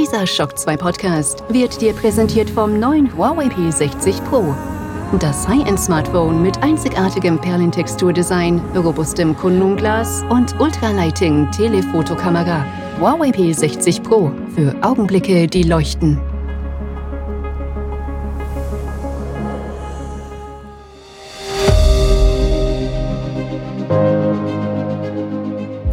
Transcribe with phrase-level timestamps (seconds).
[0.00, 4.54] Dieser Shock 2 Podcast wird dir präsentiert vom neuen Huawei P60 Pro.
[5.18, 12.64] Das High-End-Smartphone mit einzigartigem Perlentexturdesign, robustem Kundenglas und Ultralighting Telefotokamera.
[12.98, 16.18] Huawei P60 Pro für Augenblicke, die leuchten.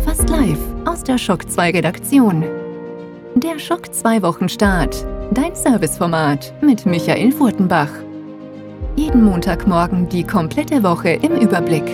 [0.06, 2.46] Fast live aus der Shock 2 Redaktion.
[3.48, 5.06] Der Schock 2 Wochenstart.
[5.32, 7.88] Dein Serviceformat mit Michael Furtenbach.
[8.98, 11.86] Jeden Montagmorgen die komplette Woche im Überblick.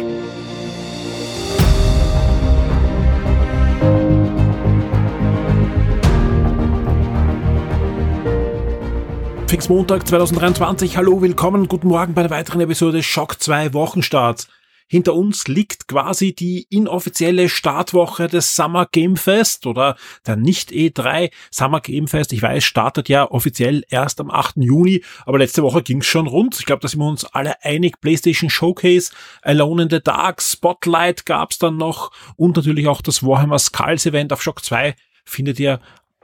[9.45, 10.97] Pfingstmontag 2023.
[10.97, 14.47] Hallo, willkommen, guten Morgen bei einer weiteren Episode Schock 2 Wochenstarts.
[14.87, 19.95] Hinter uns liegt quasi die inoffizielle Startwoche des Summer Game Fest oder
[20.27, 22.33] der Nicht-E3 Summer Game Fest.
[22.33, 24.57] Ich weiß, startet ja offiziell erst am 8.
[24.57, 26.59] Juni, aber letzte Woche ging es schon rund.
[26.59, 28.01] Ich glaube, da sind wir uns alle einig.
[28.01, 33.59] PlayStation Showcase, Alone in the Dark, Spotlight gab's dann noch und natürlich auch das Warhammer
[33.59, 35.79] Skulls Event auf Shock 2 findet ihr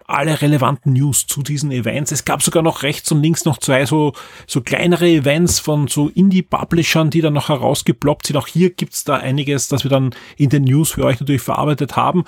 [0.09, 2.11] alle relevanten News zu diesen Events.
[2.11, 4.13] Es gab sogar noch rechts und links noch zwei so,
[4.47, 8.37] so kleinere Events von so Indie-Publishern, die dann noch herausgeploppt sind.
[8.37, 11.95] Auch hier gibt's da einiges, das wir dann in den News für euch natürlich verarbeitet
[11.95, 12.23] haben.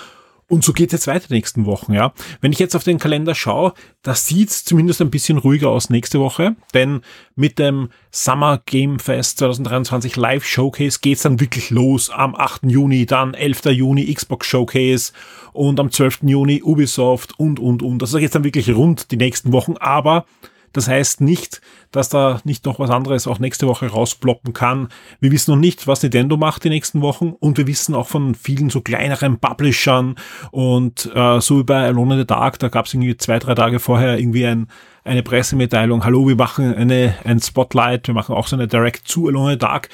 [0.51, 2.11] Und so geht jetzt weiter die nächsten Wochen, ja.
[2.41, 6.19] Wenn ich jetzt auf den Kalender schaue, da sieht's zumindest ein bisschen ruhiger aus nächste
[6.19, 7.03] Woche, denn
[7.37, 12.63] mit dem Summer Game Fest 2023 Live Showcase geht's dann wirklich los am 8.
[12.63, 13.67] Juni, dann 11.
[13.67, 15.13] Juni Xbox Showcase
[15.53, 16.23] und am 12.
[16.23, 18.01] Juni Ubisoft und, und, und.
[18.03, 20.25] Also geht's dann wirklich rund die nächsten Wochen, aber
[20.73, 24.89] das heißt nicht, dass da nicht noch was anderes auch nächste Woche rausploppen kann.
[25.19, 28.35] Wir wissen noch nicht, was Nintendo macht die nächsten Wochen und wir wissen auch von
[28.35, 30.15] vielen so kleineren Publishern
[30.51, 33.55] und äh, so wie bei Alone in the Dark, da gab es irgendwie zwei, drei
[33.55, 34.67] Tage vorher irgendwie ein,
[35.03, 39.27] eine Pressemitteilung, hallo, wir machen eine, ein Spotlight, wir machen auch so eine Direct zu
[39.27, 39.89] Alone in the Dark.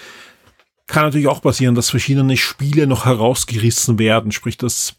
[0.85, 4.95] Kann natürlich auch passieren, dass verschiedene Spiele noch herausgerissen werden, sprich, dass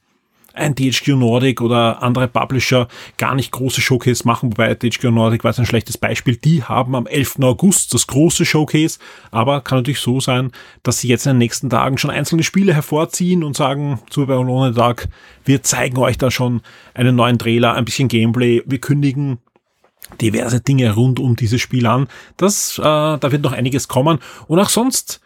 [0.59, 5.51] ein THQ Nordic oder andere Publisher gar nicht große Showcase machen, wobei THQ Nordic war
[5.51, 6.37] jetzt ein schlechtes Beispiel.
[6.37, 7.39] Die haben am 11.
[7.41, 8.99] August das große Showcase,
[9.31, 10.53] aber kann natürlich so sein,
[10.83, 14.75] dass sie jetzt in den nächsten Tagen schon einzelne Spiele hervorziehen und sagen zu Alone
[14.75, 15.09] Tag,
[15.45, 16.63] wir zeigen euch da schon
[16.95, 19.39] einen neuen Trailer, ein bisschen Gameplay, wir kündigen
[20.21, 22.09] diverse Dinge rund um dieses Spiel an.
[22.37, 24.19] Das, äh, da wird noch einiges kommen.
[24.47, 25.21] Und auch sonst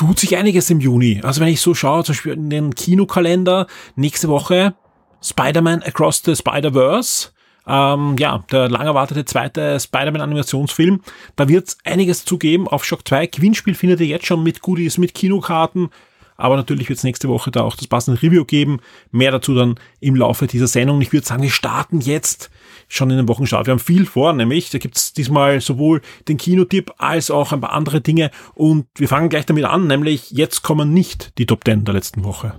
[0.00, 1.20] tut sich einiges im Juni.
[1.22, 3.66] Also wenn ich so schaue, zum Beispiel in den Kinokalender,
[3.96, 4.74] nächste Woche
[5.22, 7.28] Spider-Man Across the Spider-Verse.
[7.66, 11.02] Ähm, ja, der lang erwartete zweite Spider-Man-Animationsfilm.
[11.36, 13.26] Da wird es einiges zugeben auf Shock 2.
[13.26, 15.90] Gewinnspiel findet ihr jetzt schon mit Goodies, mit Kinokarten.
[16.38, 18.80] Aber natürlich wird es nächste Woche da auch das passende Review geben.
[19.10, 21.02] Mehr dazu dann im Laufe dieser Sendung.
[21.02, 22.50] Ich würde sagen, wir starten jetzt
[22.90, 23.66] schon in den Wochenstart.
[23.66, 27.72] Wir haben viel vor, nämlich da gibt's diesmal sowohl den Kinotipp als auch ein paar
[27.72, 28.30] andere Dinge.
[28.54, 32.24] Und wir fangen gleich damit an, nämlich jetzt kommen nicht die Top 10 der letzten
[32.24, 32.54] Woche.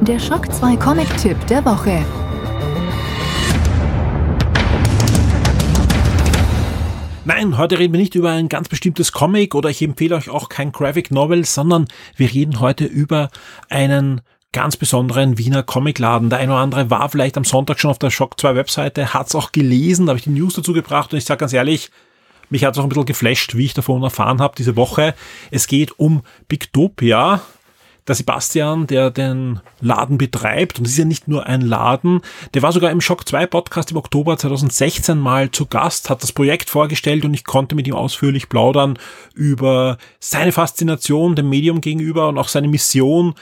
[0.00, 2.04] Der Schock 2 Comic-Tipp der Woche.
[7.24, 10.48] Nein, heute reden wir nicht über ein ganz bestimmtes Comic oder ich empfehle euch auch
[10.48, 13.30] kein Graphic Novel, sondern wir reden heute über
[13.68, 14.20] einen
[14.52, 16.30] ganz besonderen Wiener Comicladen.
[16.30, 19.28] Der eine oder andere war vielleicht am Sonntag schon auf der Shock 2 Webseite, hat
[19.28, 21.90] es auch gelesen, da habe ich die News dazu gebracht und ich sage ganz ehrlich,
[22.48, 25.14] mich hat es auch ein bisschen geflasht, wie ich davon erfahren habe diese Woche.
[25.50, 27.42] Es geht um Bigtopia,
[28.06, 32.20] der Sebastian, der den Laden betreibt, und es ist ja nicht nur ein Laden,
[32.54, 36.32] der war sogar im Shock 2 Podcast im Oktober 2016 mal zu Gast, hat das
[36.32, 38.98] Projekt vorgestellt und ich konnte mit ihm ausführlich plaudern
[39.34, 43.34] über seine Faszination dem Medium gegenüber und auch seine Mission,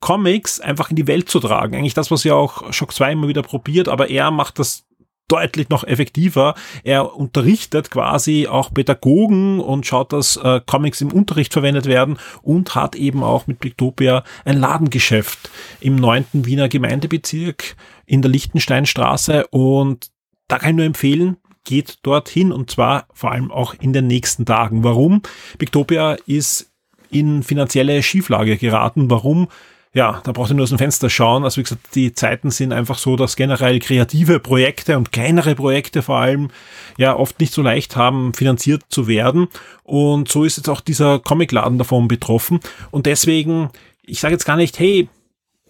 [0.00, 1.74] Comics einfach in die Welt zu tragen.
[1.74, 4.84] Eigentlich das, was ja auch Shock 2 immer wieder probiert, aber er macht das
[5.28, 6.54] deutlich noch effektiver.
[6.82, 12.74] Er unterrichtet quasi auch Pädagogen und schaut, dass äh, Comics im Unterricht verwendet werden und
[12.74, 15.50] hat eben auch mit Blicktopia ein Ladengeschäft
[15.80, 17.76] im neunten Wiener Gemeindebezirk
[18.06, 20.10] in der Lichtensteinstraße und
[20.48, 24.44] da kann ich nur empfehlen, geht dorthin und zwar vor allem auch in den nächsten
[24.44, 24.84] Tagen.
[24.84, 25.22] Warum?
[25.56, 26.70] Bictopia ist
[27.10, 29.08] in finanzielle Schieflage geraten.
[29.10, 29.48] Warum?
[29.94, 31.44] Ja, da braucht ihr nur aus dem Fenster schauen.
[31.44, 36.02] Also wie gesagt, die Zeiten sind einfach so, dass generell kreative Projekte und kleinere Projekte
[36.02, 36.50] vor allem
[36.98, 39.46] ja oft nicht so leicht haben, finanziert zu werden.
[39.84, 42.58] Und so ist jetzt auch dieser Comicladen davon betroffen.
[42.90, 43.70] Und deswegen,
[44.02, 45.08] ich sage jetzt gar nicht, hey,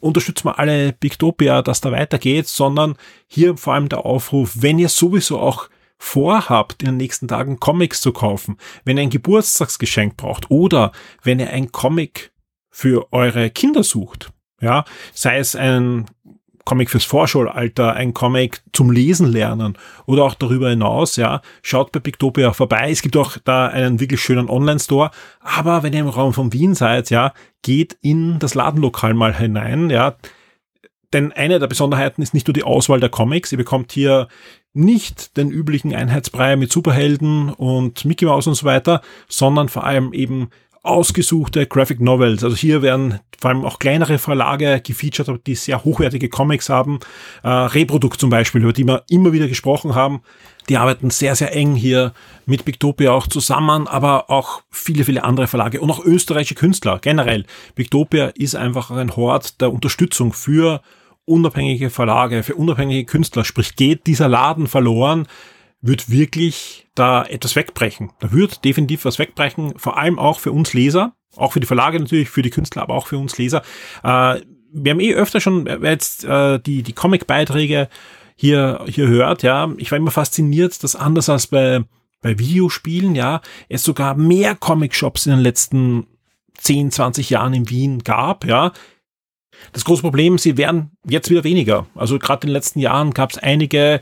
[0.00, 2.96] unterstützt mal alle Bigtopia, dass da weitergeht, sondern
[3.26, 5.68] hier vor allem der Aufruf, wenn ihr sowieso auch
[5.98, 10.92] vorhabt, in den nächsten Tagen Comics zu kaufen, wenn ihr ein Geburtstagsgeschenk braucht oder
[11.22, 12.33] wenn ihr ein Comic
[12.74, 14.32] für eure Kinder sucht.
[14.60, 16.06] Ja, sei es ein
[16.64, 22.00] Comic fürs Vorschulalter, ein Comic zum Lesen lernen oder auch darüber hinaus, ja, schaut bei
[22.00, 22.90] Pictopia vorbei.
[22.90, 25.12] Es gibt auch da einen wirklich schönen Online-Store.
[25.40, 27.32] Aber wenn ihr im Raum von Wien seid, ja,
[27.62, 30.16] geht in das Ladenlokal mal hinein, ja.
[31.12, 33.52] Denn eine der Besonderheiten ist nicht nur die Auswahl der Comics.
[33.52, 34.26] Ihr bekommt hier
[34.72, 40.12] nicht den üblichen Einheitsbrei mit Superhelden und Mickey Mouse und so weiter, sondern vor allem
[40.12, 40.50] eben
[40.84, 42.44] ausgesuchte Graphic Novels.
[42.44, 47.00] Also hier werden vor allem auch kleinere Verlage gefeatured, die sehr hochwertige Comics haben.
[47.42, 50.22] Äh, Reprodukt zum Beispiel, über die wir immer wieder gesprochen haben.
[50.68, 52.12] Die arbeiten sehr, sehr eng hier
[52.46, 57.44] mit Pictopia auch zusammen, aber auch viele, viele andere Verlage und auch österreichische Künstler generell.
[57.74, 60.80] Pictopia ist einfach ein Hort der Unterstützung für
[61.26, 63.44] unabhängige Verlage, für unabhängige Künstler.
[63.44, 65.26] Sprich, geht dieser Laden verloren,
[65.86, 68.10] wird wirklich da etwas wegbrechen.
[68.18, 72.00] Da wird definitiv was wegbrechen, vor allem auch für uns Leser, auch für die Verlage
[72.00, 73.62] natürlich, für die Künstler, aber auch für uns Leser.
[74.02, 74.40] Äh,
[74.72, 77.88] wir haben eh öfter schon, wer jetzt äh, die, die Comic-Beiträge
[78.34, 81.84] hier, hier hört, ja, ich war immer fasziniert, dass anders als bei,
[82.22, 86.06] bei Videospielen, ja, es sogar mehr Comic-Shops in den letzten
[86.56, 88.72] 10, 20 Jahren in Wien gab, ja.
[89.72, 91.86] Das große Problem, sie werden jetzt wieder weniger.
[91.94, 94.00] Also gerade in den letzten Jahren gab es einige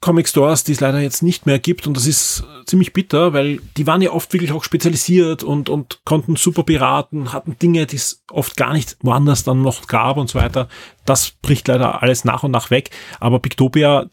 [0.00, 3.60] Comic Stores, die es leider jetzt nicht mehr gibt und das ist ziemlich bitter, weil
[3.76, 7.96] die waren ja oft wirklich auch spezialisiert und, und konnten super beraten, hatten Dinge, die
[7.96, 10.68] es oft gar nicht woanders dann noch gab und so weiter.
[11.04, 14.06] Das bricht leider alles nach und nach weg, aber Pictopia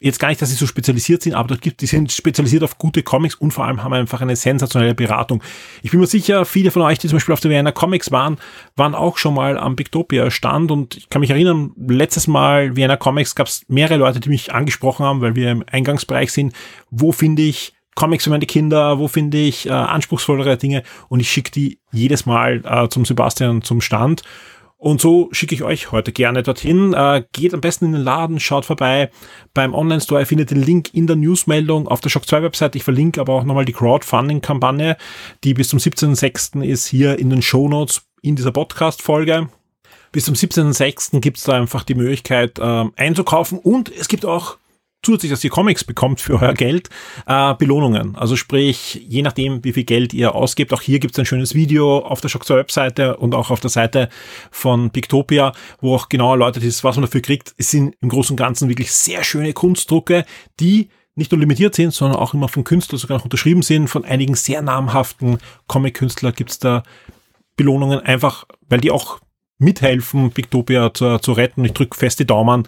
[0.00, 3.34] jetzt gar nicht, dass sie so spezialisiert sind, aber die sind spezialisiert auf gute Comics
[3.34, 5.42] und vor allem haben einfach eine sensationelle Beratung.
[5.82, 8.38] Ich bin mir sicher, viele von euch, die zum Beispiel auf der Vienna Comics waren,
[8.76, 12.96] waren auch schon mal am Bigtopia Stand und ich kann mich erinnern, letztes Mal Vienna
[12.96, 16.54] Comics gab es mehrere Leute, die mich angesprochen haben, weil wir im Eingangsbereich sind,
[16.90, 20.82] wo finde ich Comics für meine Kinder, wo finde ich äh, anspruchsvollere Dinge?
[21.08, 24.22] Und ich schicke die jedes Mal äh, zum Sebastian zum Stand
[24.80, 26.94] und so schicke ich euch heute gerne dorthin.
[26.94, 29.10] Äh, geht am besten in den Laden, schaut vorbei
[29.52, 30.22] beim Online-Store.
[30.22, 32.76] Ihr findet den Link in der Newsmeldung auf der Shock 2 Website.
[32.76, 34.96] Ich verlinke aber auch nochmal die Crowdfunding-Kampagne,
[35.44, 36.64] die bis zum 17.06.
[36.64, 39.50] ist hier in den Show Notes in dieser Podcast-Folge.
[40.12, 41.20] Bis zum 17.06.
[41.20, 44.56] gibt es da einfach die Möglichkeit äh, einzukaufen und es gibt auch
[45.02, 46.90] zusätzlich, dass ihr Comics bekommt für euer Geld,
[47.26, 48.16] äh, Belohnungen.
[48.16, 51.54] Also sprich, je nachdem, wie viel Geld ihr ausgebt, auch hier gibt es ein schönes
[51.54, 54.08] Video auf der Shockster Webseite und auch auf der Seite
[54.50, 57.54] von Pictopia, wo auch genau erläutert ist, was man dafür kriegt.
[57.56, 60.24] Es sind im Großen und Ganzen wirklich sehr schöne Kunstdrucke,
[60.58, 63.88] die nicht nur limitiert sind, sondern auch immer von Künstlern sogar noch unterschrieben sind.
[63.88, 66.82] Von einigen sehr namhaften Comic-Künstlern gibt es da
[67.56, 69.20] Belohnungen, einfach weil die auch
[69.58, 71.64] mithelfen, Pictopia zu, zu retten.
[71.64, 72.66] Ich drücke fest die Daumen,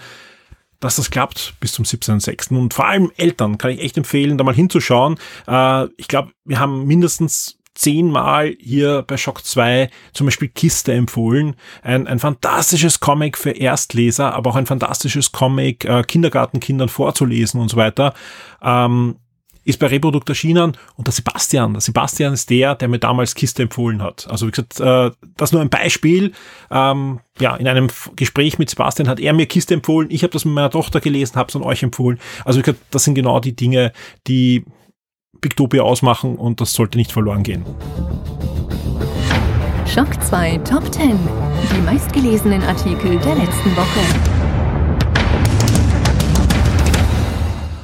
[0.83, 2.57] dass das klappt bis zum 17.06.
[2.57, 5.17] Und vor allem Eltern kann ich echt empfehlen, da mal hinzuschauen.
[5.47, 11.57] Äh, ich glaube, wir haben mindestens zehnmal hier bei Shock 2 zum Beispiel Kiste empfohlen.
[11.83, 17.71] Ein, ein fantastisches Comic für Erstleser, aber auch ein fantastisches Comic äh, Kindergartenkindern vorzulesen und
[17.71, 18.13] so weiter.
[18.61, 19.17] Ähm,
[19.65, 23.63] ist bei Reprodukt erschienen und der Sebastian, der Sebastian ist der, der mir damals Kiste
[23.63, 24.27] empfohlen hat.
[24.29, 26.33] Also wie gesagt, äh, das nur ein Beispiel.
[26.71, 30.45] Ähm, ja, in einem Gespräch mit Sebastian hat er mir Kiste empfohlen, ich habe das
[30.45, 32.19] mit meiner Tochter gelesen, habe es an euch empfohlen.
[32.45, 33.93] Also wie gesagt, das sind genau die Dinge,
[34.27, 34.65] die
[35.41, 37.65] Pictopia ausmachen und das sollte nicht verloren gehen.
[39.87, 41.19] Schock 2 Top 10.
[41.77, 44.42] Die meistgelesenen Artikel der letzten Woche.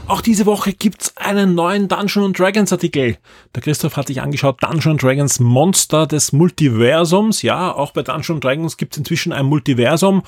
[0.09, 3.19] Auch diese Woche gibt's einen neuen Dungeon Dragons Artikel.
[3.55, 7.43] Der Christoph hat sich angeschaut, Dungeon Dragons Monster des Multiversums.
[7.43, 10.23] Ja, auch bei Dungeon Dragons gibt's inzwischen ein Multiversum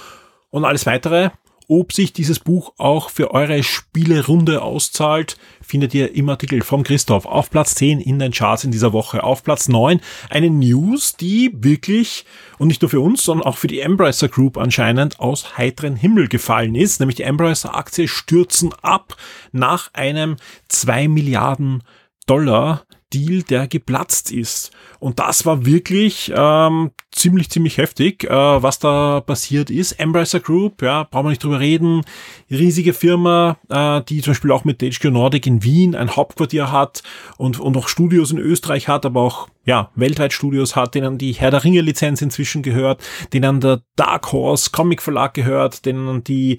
[0.50, 1.30] und alles weitere
[1.70, 7.26] ob sich dieses Buch auch für eure Spielerunde auszahlt, findet ihr im Artikel vom Christoph
[7.26, 9.22] auf Platz 10 in den Charts in dieser Woche.
[9.22, 10.00] Auf Platz 9
[10.30, 12.24] eine News, die wirklich
[12.58, 16.26] und nicht nur für uns, sondern auch für die Embracer Group anscheinend aus heiteren Himmel
[16.26, 16.98] gefallen ist.
[16.98, 19.16] Nämlich die Embracer Aktie stürzen ab
[19.52, 20.36] nach einem
[20.66, 21.84] 2 Milliarden
[22.26, 24.70] Dollar Deal, der geplatzt ist.
[24.98, 29.92] Und das war wirklich ähm, ziemlich, ziemlich heftig, äh, was da passiert ist.
[29.92, 32.02] Embracer Group, ja, brauchen wir nicht drüber reden.
[32.50, 37.02] Riesige Firma, äh, die zum Beispiel auch mit HQ Nordic in Wien ein Hauptquartier hat
[37.36, 41.32] und, und auch Studios in Österreich hat, aber auch ja, weltweit Studios hat, denen die
[41.32, 43.02] Herr der Ringe Lizenz inzwischen gehört,
[43.32, 46.58] denen der Dark Horse Comic Verlag gehört, denen die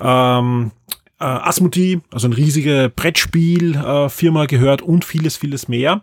[0.00, 0.70] ähm,
[1.20, 6.02] äh, Asmodee, also eine riesige Brettspielfirma äh, gehört und vieles, vieles mehr.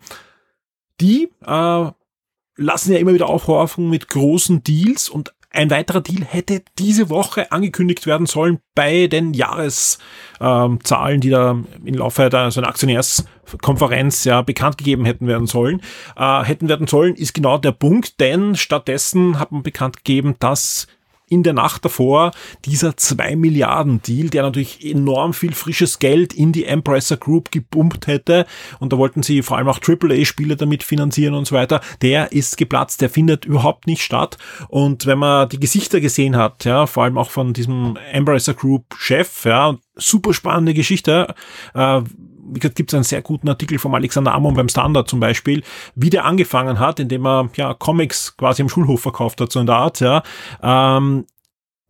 [1.01, 1.91] Die äh,
[2.55, 7.51] lassen ja immer wieder aufhorchen mit großen Deals und ein weiterer Deal hätte diese Woche
[7.51, 11.51] angekündigt werden sollen bei den Jahreszahlen, ähm, die da
[11.85, 15.81] im Laufe der so einer Aktionärskonferenz ja bekannt gegeben hätten werden sollen.
[16.17, 20.87] Äh, hätten werden sollen, ist genau der Punkt, denn stattdessen hat man bekannt gegeben, dass
[21.33, 22.31] in der Nacht davor
[22.65, 28.07] dieser 2 Milliarden Deal, der natürlich enorm viel frisches Geld in die Empressor Group gepumpt
[28.07, 28.45] hätte.
[28.79, 32.57] Und da wollten sie vor allem auch AAA-Spiele damit finanzieren und so weiter, der ist
[32.57, 34.37] geplatzt, der findet überhaupt nicht statt.
[34.69, 38.85] Und wenn man die Gesichter gesehen hat, ja, vor allem auch von diesem Empressor Group
[38.97, 41.33] Chef, ja, super spannende Geschichte,
[41.73, 42.01] äh,
[42.51, 45.63] wie gesagt, gibt es einen sehr guten Artikel vom Alexander Amon beim Standard zum Beispiel,
[45.95, 49.65] wie der angefangen hat, indem er ja Comics quasi im Schulhof verkauft hat, so in
[49.65, 50.23] der Art, ja.
[50.61, 51.25] Ähm,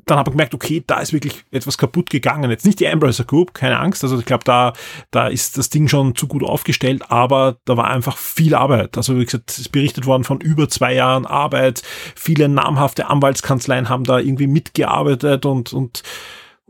[0.05, 2.49] dann habe ich gemerkt, okay, da ist wirklich etwas kaputt gegangen.
[2.51, 4.03] Jetzt nicht die Embracer Group, keine Angst.
[4.03, 4.73] Also ich glaube, da,
[5.11, 8.97] da ist das Ding schon zu gut aufgestellt, aber da war einfach viel Arbeit.
[8.97, 11.83] Also wie gesagt, es ist berichtet worden von über zwei Jahren Arbeit.
[12.15, 16.03] Viele namhafte Anwaltskanzleien haben da irgendwie mitgearbeitet und, und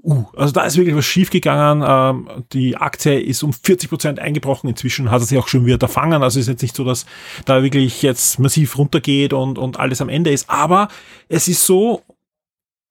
[0.05, 1.81] Uh, also da ist wirklich was schiefgegangen.
[1.87, 4.69] Ähm, die Aktie ist um 40 Prozent eingebrochen.
[4.69, 6.23] Inzwischen hat er sich auch schon wieder erfangen.
[6.23, 7.05] Also ist jetzt nicht so, dass
[7.45, 10.49] da wirklich jetzt massiv runtergeht und, und alles am Ende ist.
[10.49, 10.89] Aber
[11.29, 12.03] es ist so,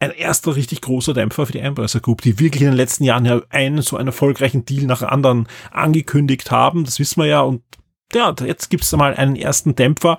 [0.03, 3.25] ein erster richtig großer Dämpfer für die Embracer Group, die wirklich in den letzten Jahren
[3.25, 6.85] ja einen so einen erfolgreichen Deal nach anderen angekündigt haben.
[6.85, 7.41] Das wissen wir ja.
[7.43, 7.63] Und
[8.13, 10.19] ja, jetzt gibt es mal einen ersten Dämpfer.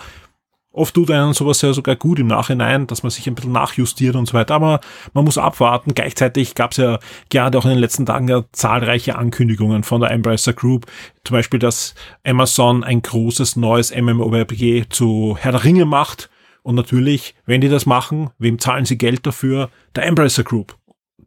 [0.75, 4.15] Oft tut einen sowas ja sogar gut im Nachhinein, dass man sich ein bisschen nachjustiert
[4.15, 4.56] und so weiter.
[4.56, 4.80] Aber
[5.13, 5.94] man muss abwarten.
[5.94, 6.98] Gleichzeitig gab es ja
[7.30, 10.88] gerade auch in den letzten Tagen ja zahlreiche Ankündigungen von der Embracer Group.
[11.24, 11.94] Zum Beispiel, dass
[12.25, 16.32] Amazon ein großes neues MMORPG zu Herr der Ringe macht.
[16.63, 19.70] Und natürlich, wenn die das machen, wem zahlen sie Geld dafür?
[19.96, 20.75] Der Embracer Group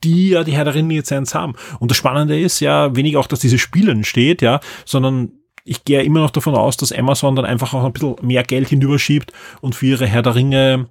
[0.05, 1.55] die ja die Herr der Ringe-Lizenz haben.
[1.81, 5.33] Und das Spannende ist ja wenig auch, dass diese Spiele entsteht, ja, sondern
[5.67, 8.69] ich gehe immer noch davon aus, dass Amazon dann einfach auch ein bisschen mehr Geld
[8.69, 10.87] hinüberschiebt und für ihre Herr der Ringe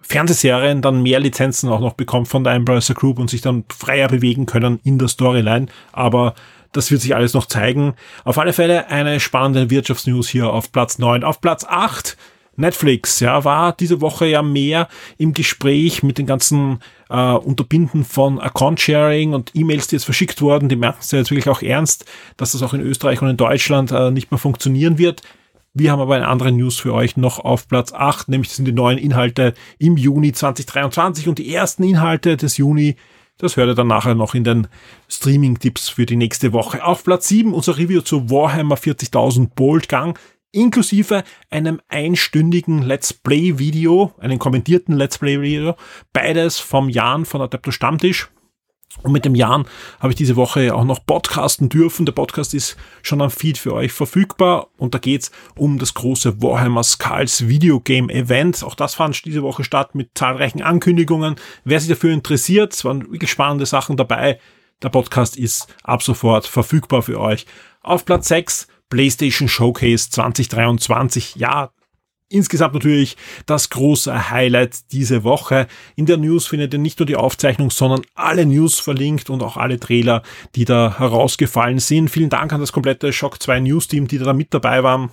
[0.00, 4.08] Fernsehserien dann mehr Lizenzen auch noch bekommt von der Embracer Group und sich dann freier
[4.08, 5.66] bewegen können in der Storyline.
[5.92, 6.34] Aber
[6.72, 7.94] das wird sich alles noch zeigen.
[8.24, 11.24] Auf alle Fälle eine spannende Wirtschaftsnews hier auf Platz 9.
[11.24, 12.16] Auf Platz 8
[12.56, 16.80] Netflix, ja, war diese Woche ja mehr im Gespräch mit den ganzen
[17.10, 20.68] äh, Unterbinden von Account-Sharing und E-Mails, die jetzt verschickt wurden.
[20.68, 22.04] Die merken es ja jetzt wirklich auch ernst,
[22.36, 25.22] dass das auch in Österreich und in Deutschland äh, nicht mehr funktionieren wird.
[25.72, 28.66] Wir haben aber eine andere News für euch noch auf Platz 8, nämlich das sind
[28.66, 32.96] die neuen Inhalte im Juni 2023 und die ersten Inhalte des Juni
[33.38, 34.68] das hört ihr dann nachher noch in den
[35.08, 36.84] Streaming-Tipps für die nächste Woche.
[36.84, 40.18] Auf Platz 7 unser Review zu Warhammer 40.000 Bolt Gang
[40.54, 45.76] inklusive einem einstündigen Let's Play Video, einen kommentierten Let's Play Video,
[46.12, 48.30] beides vom Jan von Adepto Stammtisch.
[49.02, 49.66] Und mit dem Jan
[49.98, 52.06] habe ich diese Woche auch noch podcasten dürfen.
[52.06, 56.40] Der Podcast ist schon am Feed für euch verfügbar und da geht's um das große
[56.40, 58.62] Warhammer Skulls Videogame Event.
[58.62, 61.34] Auch das fand diese Woche statt mit zahlreichen Ankündigungen.
[61.64, 64.38] Wer sich dafür interessiert, es waren wirklich spannende Sachen dabei.
[64.82, 67.46] Der Podcast ist ab sofort verfügbar für euch.
[67.82, 71.34] Auf Platz 6 PlayStation Showcase 2023.
[71.34, 71.70] Ja,
[72.30, 75.66] Insgesamt natürlich das große Highlight diese Woche.
[75.94, 79.56] In der News findet ihr nicht nur die Aufzeichnung, sondern alle News verlinkt und auch
[79.56, 80.22] alle Trailer,
[80.54, 82.08] die da herausgefallen sind.
[82.08, 85.10] Vielen Dank an das komplette Shock 2 News Team, die da mit dabei waren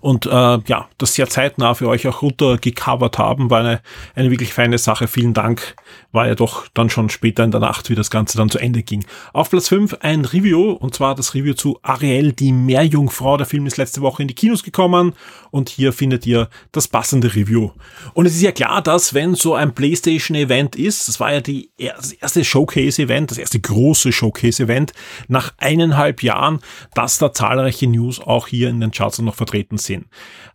[0.00, 3.80] und äh, ja, das sehr zeitnah für euch auch runtergecovert haben, war eine,
[4.14, 5.08] eine wirklich feine Sache.
[5.08, 5.76] Vielen Dank.
[6.12, 8.82] War ja doch dann schon später in der Nacht, wie das Ganze dann zu Ende
[8.82, 9.04] ging.
[9.32, 13.36] Auf Platz 5 ein Review, und zwar das Review zu Ariel, die Meerjungfrau.
[13.36, 15.14] Der Film ist letzte Woche in die Kinos gekommen
[15.50, 17.70] und hier findet ihr das passende Review.
[18.14, 21.70] Und es ist ja klar, dass wenn so ein PlayStation-Event ist, das war ja die,
[21.78, 24.92] das erste Showcase-Event, das erste große Showcase-Event
[25.28, 26.60] nach eineinhalb Jahren,
[26.94, 30.06] dass da zahlreiche News auch hier in den Charts noch vertreten sind.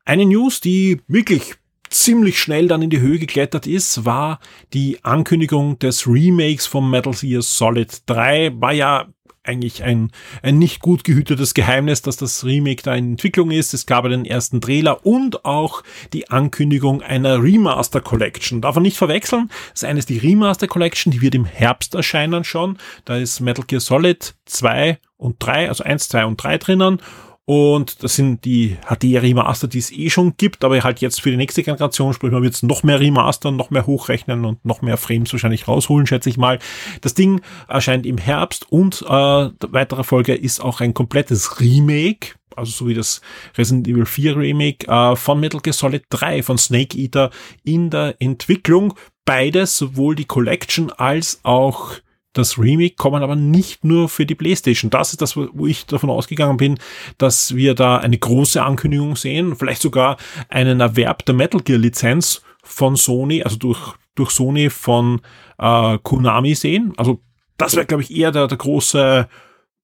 [0.05, 1.55] Eine News, die wirklich
[1.89, 4.39] ziemlich schnell dann in die Höhe geklettert ist, war
[4.73, 8.53] die Ankündigung des Remakes von Metal Gear Solid 3.
[8.55, 9.07] War ja
[9.43, 10.11] eigentlich ein,
[10.43, 13.73] ein nicht gut gehütetes Geheimnis, dass das Remake da in Entwicklung ist.
[13.73, 18.61] Es gab den ersten Trailer und auch die Ankündigung einer Remaster Collection.
[18.61, 19.49] Darf man nicht verwechseln.
[19.73, 22.77] Das eine ist die Remaster Collection, die wird im Herbst erscheinen schon.
[23.05, 27.01] Da ist Metal Gear Solid 2 und 3, also 1, 2 und 3 drinnen.
[27.45, 31.37] Und das sind die HD-Remaster, die es eh schon gibt, aber halt jetzt für die
[31.37, 34.97] nächste Generation, sprich man wird es noch mehr remastern, noch mehr hochrechnen und noch mehr
[34.97, 36.59] Frames wahrscheinlich rausholen, schätze ich mal.
[37.01, 42.71] Das Ding erscheint im Herbst und äh, weitere Folge ist auch ein komplettes Remake, also
[42.71, 43.21] so wie das
[43.57, 47.31] Resident Evil 4 Remake äh, von Metal Gear Solid 3 von Snake Eater
[47.63, 48.93] in der Entwicklung.
[49.25, 51.95] Beides, sowohl die Collection als auch
[52.33, 54.89] das Remake kommen aber nicht nur für die PlayStation.
[54.89, 56.79] Das ist das, wo ich davon ausgegangen bin,
[57.17, 60.17] dass wir da eine große Ankündigung sehen, vielleicht sogar
[60.49, 65.21] einen Erwerb der Metal Gear Lizenz von Sony, also durch, durch Sony von
[65.57, 66.93] äh, Konami sehen.
[66.97, 67.21] Also
[67.57, 69.27] das wäre, glaube ich, eher der, der große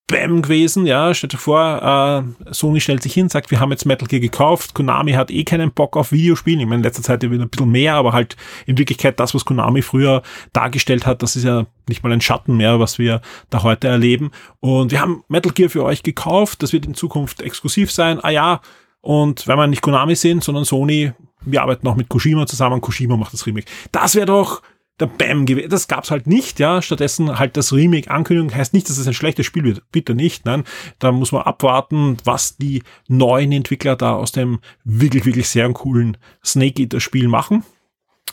[0.08, 3.86] Bam gewesen, ja, stellt euch vor, äh, Sony stellt sich hin, sagt, wir haben jetzt
[3.86, 7.24] Metal Gear gekauft, Konami hat eh keinen Bock auf Videospielen, ich meine, in letzter Zeit
[7.24, 10.22] wieder ein bisschen mehr, aber halt in Wirklichkeit das, was Konami früher
[10.54, 14.32] dargestellt hat, das ist ja nicht mal ein Schatten mehr, was wir da heute erleben.
[14.62, 18.30] Und wir haben Metal Gear für euch gekauft, das wird in Zukunft exklusiv sein, ah
[18.30, 18.62] ja,
[19.02, 21.12] und wenn wir nicht Konami sind, sondern Sony,
[21.42, 23.68] wir arbeiten auch mit Kojima zusammen, Kojima macht das Remake.
[23.92, 24.62] Das wäre doch
[25.00, 25.70] der Bam gewesen.
[25.70, 26.82] Das gab's halt nicht, ja.
[26.82, 29.84] Stattdessen halt das Remake-Ankündigung heißt nicht, dass es ein schlechtes Spiel wird.
[29.92, 30.64] Bitte nicht, nein.
[31.00, 36.18] Da muss man abwarten, was die neuen Entwickler da aus dem wirklich, wirklich sehr coolen
[36.44, 37.64] Snake Eater-Spiel machen.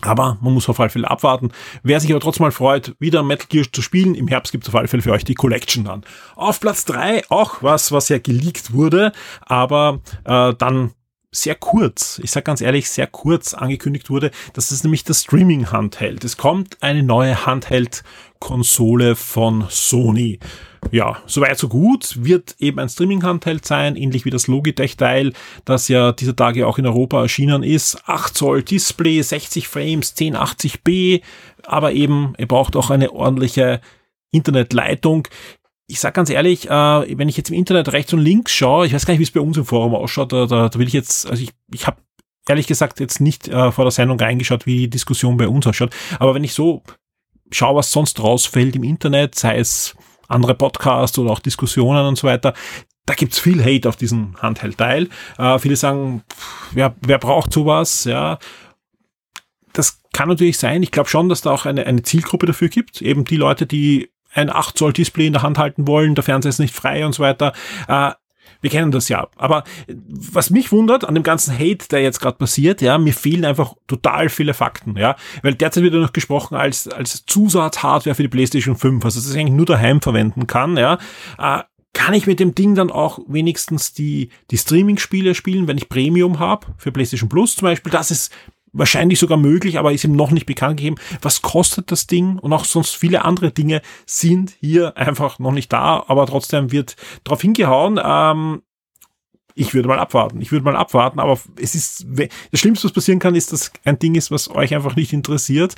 [0.00, 1.52] Aber man muss auf alle Fälle abwarten.
[1.82, 4.74] Wer sich aber trotzdem mal freut, wieder Metal Gear zu spielen, im Herbst gibt's auf
[4.74, 6.04] alle Fälle für euch die Collection dann.
[6.34, 10.92] Auf Platz drei auch was, was ja geleakt wurde, aber äh, dann
[11.34, 14.30] sehr kurz, ich sage ganz ehrlich, sehr kurz angekündigt wurde.
[14.52, 16.24] Das ist nämlich das Streaming-Handheld.
[16.24, 20.38] Es kommt eine neue Handheld-Konsole von Sony.
[20.90, 22.24] Ja, soweit so gut.
[22.24, 25.32] Wird eben ein Streaming-Handheld sein, ähnlich wie das Logitech-Teil,
[25.64, 27.98] das ja dieser Tage auch in Europa erschienen ist.
[28.06, 31.22] 8 Zoll Display, 60 Frames, 1080p,
[31.64, 33.80] aber eben, er braucht auch eine ordentliche
[34.30, 35.28] Internetleitung
[35.86, 38.94] ich sag ganz ehrlich, äh, wenn ich jetzt im Internet rechts und links schaue, ich
[38.94, 40.94] weiß gar nicht, wie es bei uns im Forum ausschaut, da, da, da will ich
[40.94, 41.98] jetzt, also ich, ich habe
[42.48, 45.94] ehrlich gesagt jetzt nicht äh, vor der Sendung reingeschaut, wie die Diskussion bei uns ausschaut,
[46.18, 46.82] aber wenn ich so
[47.50, 49.94] schaue, was sonst rausfällt im Internet, sei es
[50.28, 52.54] andere Podcasts oder auch Diskussionen und so weiter,
[53.06, 55.10] da gibt's viel Hate auf diesen Handheld-Teil.
[55.36, 56.22] Äh, viele sagen,
[56.72, 58.38] wer, wer braucht sowas, ja,
[59.74, 60.82] das kann natürlich sein.
[60.82, 63.02] Ich glaube schon, dass da auch eine, eine Zielgruppe dafür gibt.
[63.02, 66.50] Eben die Leute, die ein 8 Zoll Display in der Hand halten wollen, der Fernseher
[66.50, 67.52] ist nicht frei und so weiter.
[67.88, 68.12] Äh,
[68.60, 69.28] wir kennen das ja.
[69.36, 73.44] Aber was mich wundert an dem ganzen Hate, der jetzt gerade passiert, ja, mir fehlen
[73.44, 75.16] einfach total viele Fakten, ja.
[75.42, 79.28] Weil derzeit wird ja noch gesprochen als, als Zusatzhardware für die PlayStation 5, also dass
[79.28, 80.98] es eigentlich nur daheim verwenden kann, ja.
[81.38, 81.62] Äh,
[81.92, 86.38] kann ich mit dem Ding dann auch wenigstens die, die Streaming-Spiele spielen, wenn ich Premium
[86.38, 87.92] habe, für PlayStation Plus zum Beispiel.
[87.92, 88.32] Das ist
[88.74, 90.96] wahrscheinlich sogar möglich, aber ist ihm noch nicht bekannt gegeben.
[91.22, 92.38] Was kostet das Ding?
[92.38, 96.96] Und auch sonst viele andere Dinge sind hier einfach noch nicht da, aber trotzdem wird
[97.22, 97.98] drauf hingehauen.
[98.02, 98.62] Ähm,
[99.54, 100.40] ich würde mal abwarten.
[100.40, 102.06] Ich würde mal abwarten, aber es ist,
[102.50, 105.76] das Schlimmste, was passieren kann, ist, dass ein Ding ist, was euch einfach nicht interessiert.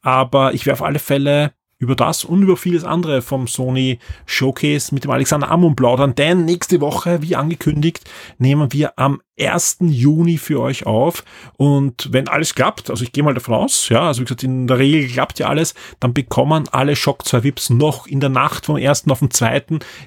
[0.00, 4.94] Aber ich wäre auf alle Fälle über das und über vieles andere vom Sony Showcase
[4.94, 8.08] mit dem Alexander Ammon plaudern, denn nächste Woche, wie angekündigt,
[8.38, 9.78] nehmen wir am 1.
[9.80, 11.24] Juni für euch auf
[11.56, 14.66] und wenn alles klappt, also ich gehe mal davon aus, ja, also wie gesagt, in
[14.66, 18.66] der Regel klappt ja alles, dann bekommen alle Shock 2 Vips noch in der Nacht
[18.66, 19.08] vom 1.
[19.08, 19.64] auf den 2.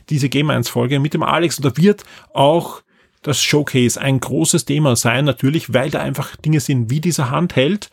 [0.10, 2.04] diese Game 1 Folge mit dem Alex und da wird
[2.34, 2.82] auch
[3.22, 7.90] das Showcase ein großes Thema sein, natürlich, weil da einfach Dinge sind, wie dieser Handheld,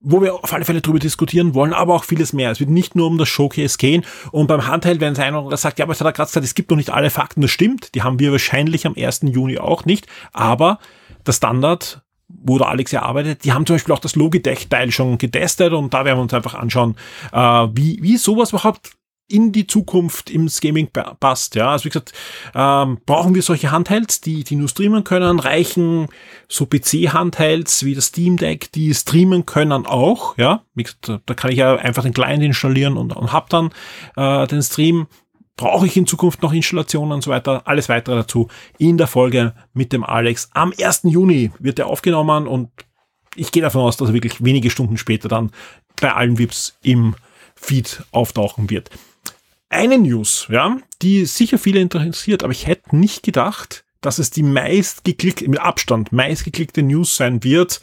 [0.00, 2.50] wo wir auf alle Fälle drüber diskutieren wollen, aber auch vieles mehr.
[2.50, 4.04] Es wird nicht nur um das Showcase gehen.
[4.30, 6.44] Und beim Handheld, wenn es einer oder sagt, ja, aber es hat er gerade gesagt,
[6.44, 7.94] es gibt noch nicht alle Fakten, das stimmt.
[7.94, 9.22] Die haben wir wahrscheinlich am 1.
[9.24, 10.06] Juni auch nicht.
[10.32, 10.78] Aber
[11.26, 15.18] der Standard, wo der Alex ja arbeitet, die haben zum Beispiel auch das Logitech-Teil schon
[15.18, 16.96] getestet und da werden wir uns einfach anschauen,
[17.32, 18.97] äh, wie, wie sowas überhaupt
[19.28, 20.88] in die Zukunft im Gaming
[21.20, 21.54] passt.
[21.54, 22.12] Ja, also wie gesagt,
[22.54, 26.08] ähm, brauchen wir solche Handhelds, die, die nur streamen können, reichen
[26.48, 30.36] so PC-Handhelds wie das Steam Deck, die streamen können auch.
[30.38, 33.70] Ja, wie gesagt, da kann ich ja einfach den Client installieren und, und hab dann
[34.16, 35.06] äh, den Stream.
[35.56, 37.62] Brauche ich in Zukunft noch Installationen und so weiter?
[37.66, 40.50] Alles weitere dazu in der Folge mit dem Alex.
[40.54, 41.00] Am 1.
[41.02, 42.70] Juni wird er aufgenommen und
[43.34, 45.50] ich gehe davon aus, dass er wirklich wenige Stunden später dann
[46.00, 47.16] bei allen VIPs im
[47.56, 48.88] Feed auftauchen wird
[49.70, 54.42] eine News, ja, die sicher viele interessiert, aber ich hätte nicht gedacht, dass es die
[54.42, 57.80] meistgeklickte, mit Abstand meistgeklickte News sein wird,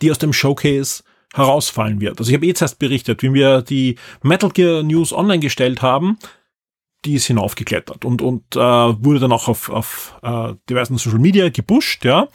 [0.00, 1.02] die aus dem Showcase
[1.34, 2.18] herausfallen wird.
[2.18, 6.18] Also ich habe jetzt erst berichtet, wie wir die Metal Gear News online gestellt haben,
[7.04, 11.48] die ist hinaufgeklettert und, und äh, wurde dann auch auf, auf äh, diversen Social Media
[11.50, 12.28] gepusht, ja.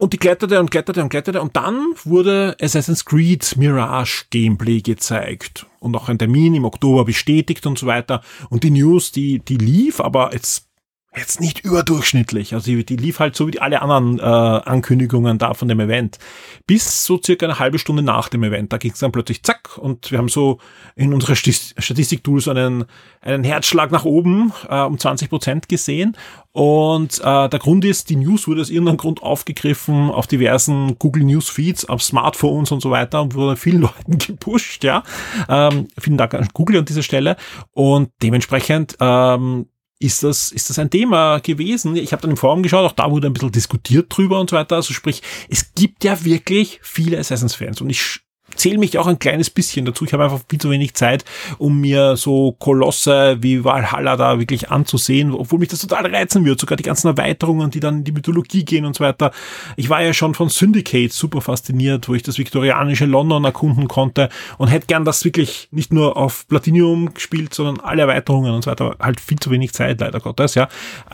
[0.00, 5.66] Und die kletterte und kletterte und kletterte und dann wurde Assassin's Creed Mirage Gameplay gezeigt
[5.80, 8.22] und auch ein Termin im Oktober bestätigt und so weiter.
[8.48, 10.67] Und die News, die, die lief, aber jetzt
[11.16, 12.54] jetzt nicht überdurchschnittlich.
[12.54, 16.18] Also die, lief halt so wie alle anderen äh, Ankündigungen da von dem Event.
[16.66, 18.72] Bis so circa eine halbe Stunde nach dem Event.
[18.72, 20.58] Da ging es dann plötzlich zack und wir haben so
[20.96, 22.84] in unserer Statistik-Tool so einen,
[23.22, 26.16] einen Herzschlag nach oben äh, um 20 Prozent gesehen.
[26.52, 31.24] Und äh, der Grund ist, die News wurde aus irgendeinem Grund aufgegriffen auf diversen Google
[31.24, 35.02] News Feeds, auf Smartphones und so weiter und wurde vielen Leuten gepusht, ja.
[35.48, 37.36] Ähm, vielen Dank an Google an dieser Stelle.
[37.72, 39.66] Und dementsprechend ähm,
[40.00, 41.96] ist das, ist das ein Thema gewesen.
[41.96, 44.56] Ich habe dann im Forum geschaut, auch da wurde ein bisschen diskutiert drüber und so
[44.56, 44.76] weiter.
[44.76, 48.20] Also sprich, es gibt ja wirklich viele Assassins-Fans und ich
[48.58, 50.04] zähle mich auch ein kleines bisschen dazu.
[50.04, 51.24] Ich habe einfach viel zu wenig Zeit,
[51.58, 56.60] um mir so Kolosse wie Valhalla da wirklich anzusehen, obwohl mich das total reizen würde.
[56.60, 59.30] Sogar die ganzen Erweiterungen, die dann in die Mythologie gehen und so weiter.
[59.76, 64.28] Ich war ja schon von Syndicate super fasziniert, wo ich das viktorianische London erkunden konnte
[64.58, 68.70] und hätte gern das wirklich nicht nur auf Platinum gespielt, sondern alle Erweiterungen und so
[68.70, 68.96] weiter.
[68.98, 70.68] Halt viel zu wenig Zeit, leider Gottes, ja.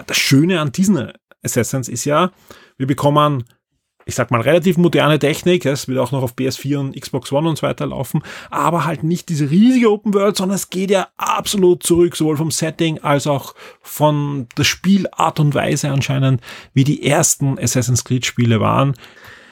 [0.07, 2.33] Das Schöne an diesen Assassins ist ja,
[2.78, 3.44] wir bekommen
[4.07, 5.64] ich sag mal, relativ moderne Technik.
[5.67, 9.03] Es wird auch noch auf PS4 und Xbox One und so weiter laufen, aber halt
[9.03, 13.27] nicht diese riesige Open World, sondern es geht ja absolut zurück, sowohl vom Setting als
[13.27, 16.40] auch von der Spielart und Weise anscheinend,
[16.73, 18.95] wie die ersten Assassin's Creed Spiele waren.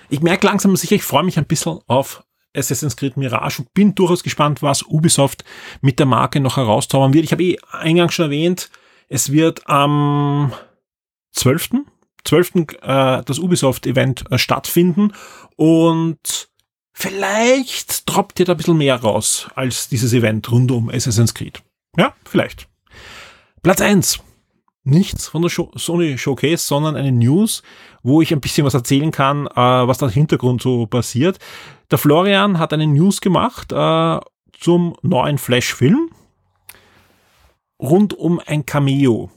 [0.08, 2.22] Ich merke langsam sicher, ich freue mich ein bisschen auf
[2.54, 5.44] Assassin's Creed Mirage und bin durchaus gespannt, was Ubisoft
[5.80, 7.24] mit der Marke noch herauszaubern wird.
[7.24, 8.70] Ich habe eh eingangs schon erwähnt,
[9.08, 10.52] es wird am
[11.32, 11.70] 12.
[12.24, 12.54] 12.
[12.82, 15.12] Äh, das Ubisoft-Event äh, stattfinden
[15.56, 16.48] und
[16.92, 21.62] vielleicht droppt ihr da ein bisschen mehr raus als dieses Event rund um Assassin's Creed.
[21.96, 22.68] Ja, vielleicht.
[23.62, 24.20] Platz 1.
[24.84, 27.62] Nichts von der Sony Showcase, sondern eine News,
[28.02, 31.38] wo ich ein bisschen was erzählen kann, äh, was da im Hintergrund so passiert.
[31.90, 33.68] Der Florian hat eine News gemacht
[34.58, 36.10] zum neuen Flash-Film
[37.82, 39.30] rund um ein Cameo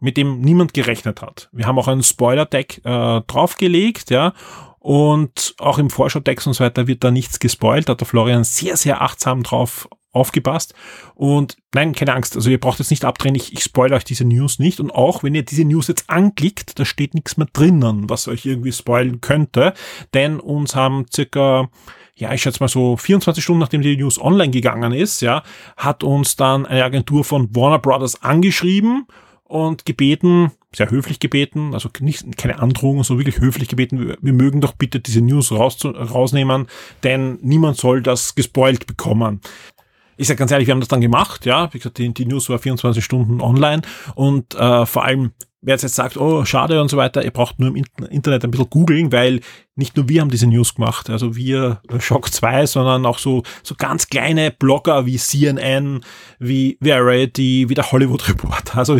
[0.00, 1.48] mit dem niemand gerechnet hat.
[1.52, 4.32] Wir haben auch einen Spoiler-Deck äh, draufgelegt, ja,
[4.78, 7.88] und auch im Vorschau-Text und so weiter wird da nichts gespoilt.
[7.88, 10.74] Da hat der Florian sehr, sehr achtsam drauf aufgepasst.
[11.14, 14.24] Und nein, keine Angst, also ihr braucht jetzt nicht abdrehen, ich, ich spoil euch diese
[14.24, 14.80] News nicht.
[14.80, 18.46] Und auch wenn ihr diese News jetzt anklickt, da steht nichts mehr drinnen, was euch
[18.46, 19.74] irgendwie spoilen könnte.
[20.14, 21.68] Denn uns haben circa
[22.14, 25.44] ja, ich schätze mal so 24 Stunden nachdem die News online gegangen ist, ja,
[25.76, 29.06] hat uns dann eine Agentur von Warner Brothers angeschrieben
[29.48, 34.32] und gebeten, sehr höflich gebeten, also nicht, keine Androhung, so wirklich höflich gebeten, wir, wir
[34.32, 36.66] mögen doch bitte diese News raus, rausnehmen,
[37.02, 39.40] denn niemand soll das gespoilt bekommen.
[40.16, 41.72] Ich sage ganz ehrlich, wir haben das dann gemacht, ja.
[41.72, 43.82] Wie gesagt, die, die News war 24 Stunden online
[44.14, 47.68] und äh, vor allem wer jetzt sagt, oh, schade und so weiter, ihr braucht nur
[47.68, 49.40] im Internet ein bisschen googeln, weil
[49.78, 53.44] nicht nur wir haben diese News gemacht, also wir äh, Shock 2, sondern auch so,
[53.62, 56.00] so ganz kleine Blogger wie CNN,
[56.40, 58.76] wie Variety, wie der Hollywood Report.
[58.76, 58.98] Also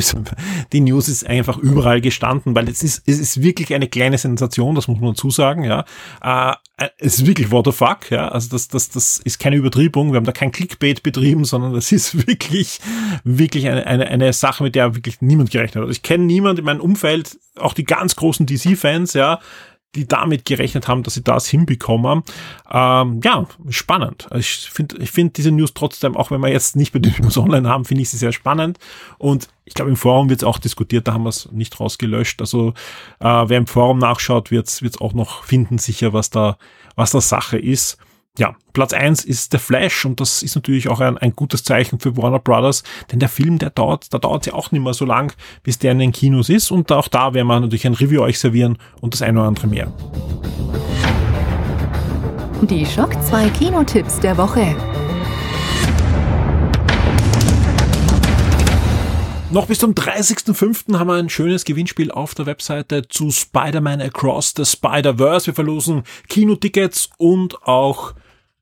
[0.72, 4.76] die News ist einfach überall gestanden, weil es ist, es ist wirklich eine kleine Sensation,
[4.76, 5.84] das muss man dazu sagen, ja.
[6.22, 6.54] Äh,
[6.98, 8.28] es ist wirklich what the fuck, ja.
[8.28, 10.12] Also das, das, das ist keine Übertriebung.
[10.12, 12.78] Wir haben da kein Clickbait betrieben, sondern das ist wirklich,
[13.24, 15.82] wirklich eine, eine, eine Sache, mit der wirklich niemand gerechnet hat.
[15.82, 19.40] Also ich kenne niemand in meinem Umfeld, auch die ganz großen DC-Fans, ja,
[19.94, 22.22] die damit gerechnet haben, dass sie das hinbekommen.
[22.70, 24.29] Ähm, ja, spannend.
[24.35, 27.68] Ich finde ich finde diese News trotzdem, auch wenn wir jetzt nicht bei News online
[27.68, 28.79] haben, finde ich sie sehr spannend.
[29.16, 32.40] Und ich glaube, im Forum wird es auch diskutiert, da haben wir es nicht rausgelöscht.
[32.40, 32.74] Also
[33.20, 36.59] äh, wer im Forum nachschaut, wird es auch noch finden, sicher, was da,
[36.94, 37.98] was da Sache ist
[38.38, 41.98] ja, Platz eins ist The Flash und das ist natürlich auch ein, ein gutes Zeichen
[41.98, 45.05] für Warner Brothers, denn der Film, der dauert, da dauert ja auch nicht mehr so
[45.05, 48.22] lang, bis der in den Kinos ist und auch da werden wir natürlich ein Review
[48.22, 49.92] euch servieren und das eine oder andere mehr.
[52.62, 54.74] Die Schock 2 Kinotipps der Woche.
[59.51, 60.98] Noch bis zum 30.05.
[60.98, 65.46] haben wir ein schönes Gewinnspiel auf der Webseite zu Spider-Man Across the Spider-Verse.
[65.46, 68.12] Wir verlosen Kinotickets und auch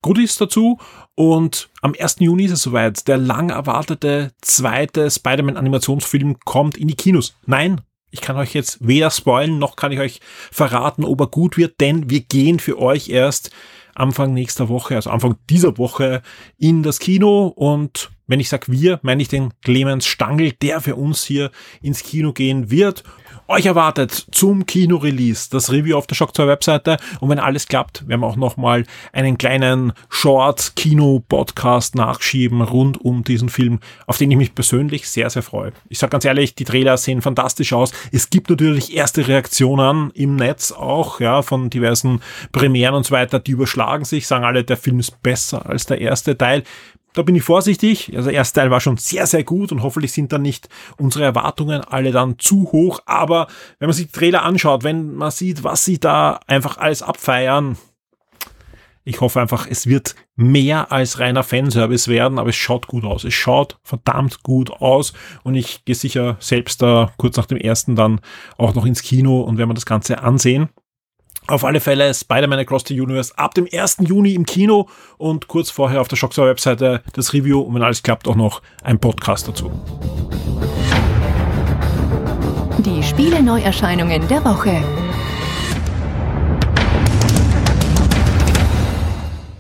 [0.03, 0.79] Goodies dazu.
[1.15, 2.17] Und am 1.
[2.21, 3.09] Juni ist es soweit.
[3.09, 7.37] Der lang erwartete zweite Spider-Man Animationsfilm kommt in die Kinos.
[7.47, 7.81] Nein,
[8.11, 11.81] ich kann euch jetzt weder spoilen, noch kann ich euch verraten, ob er gut wird,
[11.81, 13.51] denn wir gehen für euch erst
[13.95, 16.23] Anfang nächster Woche, also Anfang dieser Woche
[16.59, 20.97] in das Kino und wenn ich sag wir, meine ich den Clemens Stangl, der für
[20.97, 23.05] uns hier ins Kino gehen wird
[23.49, 28.07] euch erwartet zum Kino-Release das Review auf der Shock 2 Webseite und wenn alles klappt,
[28.09, 34.37] werden wir auch nochmal einen kleinen Short-Kino-Podcast nachschieben rund um diesen Film, auf den ich
[34.37, 35.73] mich persönlich sehr, sehr freue.
[35.89, 37.93] Ich sage ganz ehrlich, die Trailer sehen fantastisch aus.
[38.13, 42.21] Es gibt natürlich erste Reaktionen im Netz auch, ja, von diversen
[42.53, 46.01] Premieren und so weiter, die überschlagen sich, sagen alle, der Film ist besser als der
[46.01, 46.65] erste Teil.
[47.17, 48.13] Da bin ich vorsichtig.
[48.15, 51.25] Also der erste Teil war schon sehr, sehr gut und hoffentlich sind dann nicht unsere
[51.25, 53.01] Erwartungen alle dann zu hoch.
[53.07, 53.47] Aber
[53.79, 57.79] wenn man sich die Trailer anschaut, wenn man sieht, was sie da einfach alles abfeiern,
[59.03, 63.25] ich hoffe einfach, es wird mehr als reiner Fanservice werden, aber es schaut gut aus.
[63.25, 67.97] Es schaut verdammt gut aus und ich gehe sicher selbst da kurz nach dem ersten
[67.97, 68.21] dann
[68.59, 70.69] auch noch ins Kino und werden wir das Ganze ansehen.
[71.49, 73.99] Auf alle Fälle Spider-Man Across the Universe ab dem 1.
[74.01, 78.03] Juni im Kino und kurz vorher auf der Shockstar Webseite das Review und wenn alles
[78.03, 79.71] klappt auch noch ein Podcast dazu.
[82.79, 84.83] Die Spiele Neuerscheinungen der Woche.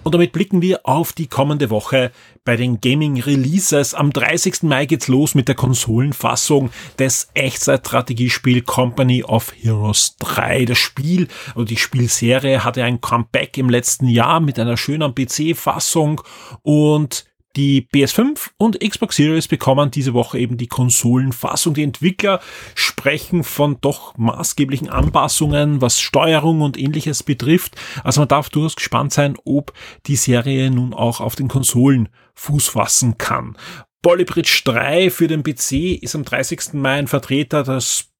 [0.06, 2.12] Und damit blicken wir auf die kommende Woche
[2.44, 3.92] bei den Gaming Releases.
[3.92, 4.62] Am 30.
[4.62, 10.66] Mai geht's los mit der Konsolenfassung des Echtzeit-Strategiespiel Company of Heroes 3.
[10.66, 16.22] Das Spiel, also die Spielserie hatte ein Comeback im letzten Jahr mit einer schönen PC-Fassung
[16.62, 17.24] und
[17.56, 21.74] die PS5 und Xbox Series bekommen diese Woche eben die Konsolenfassung.
[21.74, 22.40] Die Entwickler
[22.74, 27.74] sprechen von doch maßgeblichen Anpassungen, was Steuerung und ähnliches betrifft.
[28.04, 29.72] Also man darf durchaus gespannt sein, ob
[30.06, 33.56] die Serie nun auch auf den Konsolen Fuß fassen kann.
[34.02, 36.74] Polybridge 3 für den PC ist am 30.
[36.74, 38.12] Mai ein Vertreter des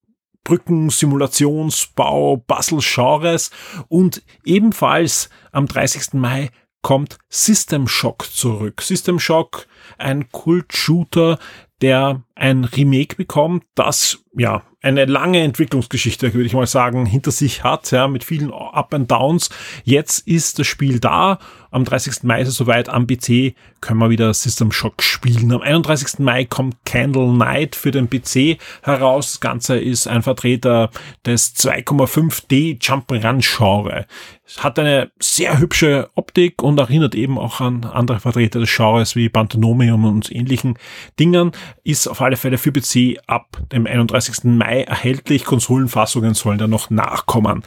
[0.44, 3.50] Brücken-Simulationsbau Puzzle-Genres
[3.88, 6.14] und ebenfalls am 30.
[6.14, 6.50] Mai
[6.86, 8.80] kommt System Shock zurück.
[8.80, 9.66] System Shock,
[9.98, 11.36] ein Kult-Shooter,
[11.82, 17.64] der ein Remake bekommt, das ja eine lange Entwicklungsgeschichte, würde ich mal sagen, hinter sich
[17.64, 19.50] hat, ja, mit vielen Up and Downs.
[19.82, 21.40] Jetzt ist das Spiel da.
[21.70, 22.22] Am 30.
[22.22, 22.88] Mai ist es soweit.
[22.88, 25.52] Am PC können wir wieder System Shock spielen.
[25.52, 26.18] Am 31.
[26.20, 29.32] Mai kommt Candle Night für den PC heraus.
[29.32, 30.90] Das Ganze ist ein Vertreter
[31.24, 34.06] des 2,5D Jump'n'Run Genre.
[34.48, 39.16] Es hat eine sehr hübsche Optik und erinnert eben auch an andere Vertreter des Genres
[39.16, 40.78] wie Pantonomium und ähnlichen
[41.18, 41.50] Dingern.
[41.82, 44.44] Ist auf alle Fälle für PC ab dem 31.
[44.44, 45.44] Mai erhältlich.
[45.44, 47.64] Konsolenfassungen sollen da noch nachkommen.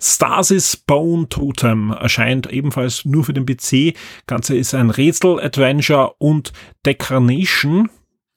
[0.00, 3.94] Stasis Bone Totem erscheint ebenfalls nur für den PC.
[4.26, 6.52] Ganze ist ein Rätsel-Adventure und
[6.86, 7.90] Decarnation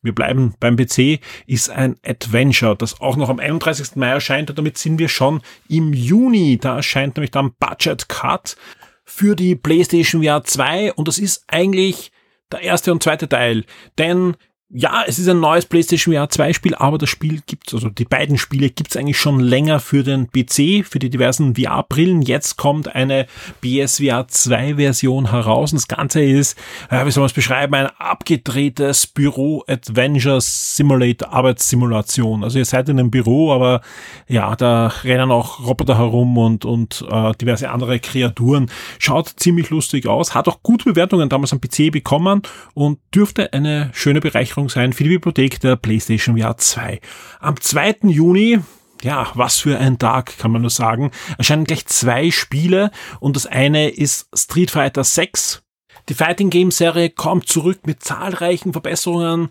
[0.05, 3.95] wir bleiben beim PC, ist ein Adventure, das auch noch am 31.
[3.95, 6.59] Mai erscheint und damit sind wir schon im Juni.
[6.61, 8.55] Da erscheint nämlich dann Budget Cut
[9.03, 12.11] für die PlayStation VR 2 und das ist eigentlich
[12.51, 13.65] der erste und zweite Teil,
[13.97, 14.35] denn
[14.77, 18.03] ja, es ist ein neues PlayStation VR 2 Spiel, aber das Spiel gibt's, also die
[18.03, 22.21] beiden Spiele gibt's eigentlich schon länger für den PC, für die diversen VR-Brillen.
[22.21, 23.25] Jetzt kommt eine
[23.61, 26.57] PSVR 2 Version heraus und das Ganze ist,
[26.89, 32.43] äh, wie soll man es beschreiben, ein abgedrehtes Büro-Adventure Simulator, Arbeitssimulation.
[32.43, 33.79] Also ihr seid in einem Büro, aber
[34.27, 38.69] ja, da rennen auch Roboter herum und, und äh, diverse andere Kreaturen.
[38.99, 42.41] Schaut ziemlich lustig aus, hat auch gute Bewertungen damals am PC bekommen
[42.73, 46.99] und dürfte eine schöne Bereicherung Bereicherung sein für die Bibliothek der PlayStation VR 2.
[47.39, 47.97] Am 2.
[48.03, 48.59] Juni
[49.03, 51.11] ja, was für ein Tag, kann man nur sagen.
[51.37, 55.61] Erscheinen gleich zwei Spiele und das eine ist Street Fighter 6.
[56.09, 59.49] Die Fighting Game Serie kommt zurück mit zahlreichen Verbesserungen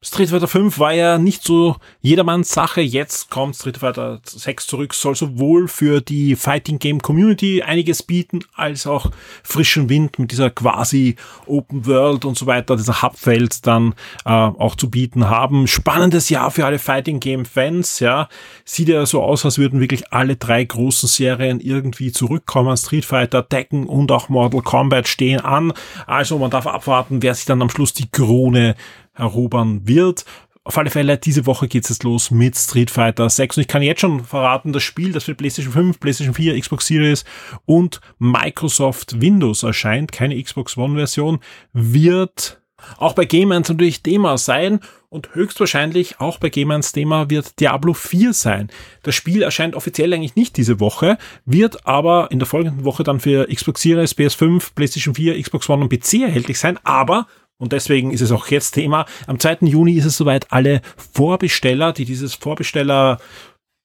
[0.00, 2.80] Street Fighter 5 war ja nicht so jedermanns Sache.
[2.80, 8.44] Jetzt kommt Street Fighter 6 zurück, soll sowohl für die Fighting Game Community einiges bieten,
[8.54, 9.10] als auch
[9.42, 14.76] frischen Wind mit dieser quasi Open World und so weiter, dieser Hubfeld dann äh, auch
[14.76, 15.66] zu bieten haben.
[15.66, 18.28] Spannendes Jahr für alle Fighting Game Fans, ja.
[18.64, 22.76] Sieht ja so aus, als würden wirklich alle drei großen Serien irgendwie zurückkommen.
[22.76, 25.72] Street Fighter, Tekken und auch Mortal Kombat stehen an.
[26.06, 28.76] Also man darf abwarten, wer sich dann am Schluss die Krone
[29.18, 30.24] erobern wird.
[30.64, 33.80] Auf alle Fälle, diese Woche geht es los mit Street Fighter 6 und ich kann
[33.80, 37.24] jetzt schon verraten, das Spiel, das für PlayStation 5, PlayStation 4, Xbox Series
[37.64, 41.38] und Microsoft Windows erscheint, keine Xbox One Version,
[41.72, 42.60] wird
[42.98, 48.32] auch bei Gamers natürlich Thema sein und höchstwahrscheinlich auch bei Gamers Thema wird Diablo 4
[48.32, 48.68] sein.
[49.02, 53.20] Das Spiel erscheint offiziell eigentlich nicht diese Woche, wird aber in der folgenden Woche dann
[53.20, 57.26] für Xbox Series, PS5, PlayStation 4, Xbox One und PC erhältlich sein, aber
[57.58, 59.04] und deswegen ist es auch jetzt Thema.
[59.26, 59.58] Am 2.
[59.62, 63.18] Juni ist es soweit, alle Vorbesteller, die dieses Vorbesteller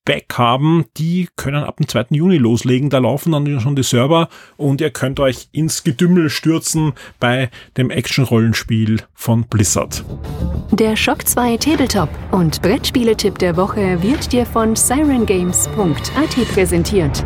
[0.05, 2.07] Back haben, die können ab dem 2.
[2.09, 2.89] Juni loslegen.
[2.89, 7.89] Da laufen dann schon die Server und ihr könnt euch ins Gedümmel stürzen bei dem
[7.89, 10.03] Action-Rollenspiel von Blizzard.
[10.71, 17.23] Der Shock 2 Tabletop und Brettspieletipp der Woche wird dir von sirengames.at präsentiert.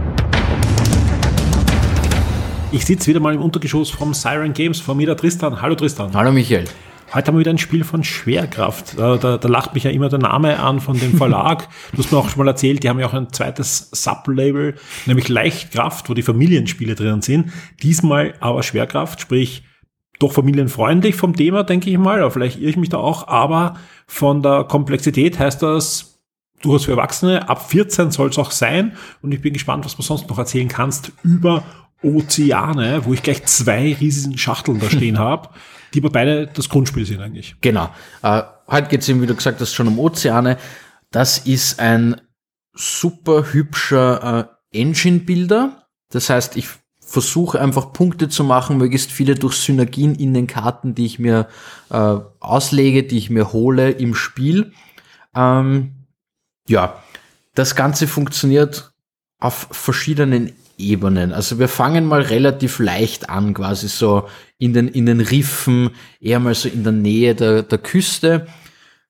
[2.69, 5.61] Ich sitze wieder mal im Untergeschoss vom Siren Games, vor mir der Tristan.
[5.61, 6.13] Hallo Tristan.
[6.13, 6.65] Hallo Michael.
[7.13, 8.99] Heute haben wir wieder ein Spiel von Schwerkraft.
[8.99, 11.69] Da, da, da lacht mich ja immer der Name an von dem Verlag.
[11.93, 14.75] du hast mir auch schon mal erzählt, die haben ja auch ein zweites Sublabel,
[15.05, 17.53] nämlich Leichtkraft, wo die Familienspiele drin sind.
[17.81, 19.63] Diesmal aber Schwerkraft, sprich
[20.19, 22.19] doch familienfreundlich vom Thema, denke ich mal.
[22.19, 23.29] Aber vielleicht irre ich mich da auch.
[23.29, 23.77] Aber
[24.07, 26.19] von der Komplexität heißt das
[26.61, 27.47] durchaus für Erwachsene.
[27.47, 28.97] Ab 14 soll es auch sein.
[29.21, 31.63] Und ich bin gespannt, was du sonst noch erzählen kannst über
[32.01, 35.49] Ozeane, wo ich gleich zwei riesigen Schachteln da stehen habe,
[35.93, 37.55] die aber beide das Grundspiel sind eigentlich.
[37.61, 37.89] Genau.
[38.21, 40.57] Äh, heute geht es eben, wie du gesagt hast, schon um Ozeane.
[41.11, 42.21] Das ist ein
[42.73, 45.87] super hübscher äh, Engine-Builder.
[46.09, 46.67] Das heißt, ich
[46.99, 51.47] versuche einfach Punkte zu machen, möglichst viele durch Synergien in den Karten, die ich mir
[51.89, 54.73] äh, auslege, die ich mir hole im Spiel.
[55.33, 55.93] Ähm,
[56.67, 57.01] ja,
[57.55, 58.91] das Ganze funktioniert
[59.39, 61.33] auf verschiedenen Ebenen.
[61.33, 66.39] Also wir fangen mal relativ leicht an, quasi so in den, in den Riffen, eher
[66.39, 68.47] mal so in der Nähe der, der Küste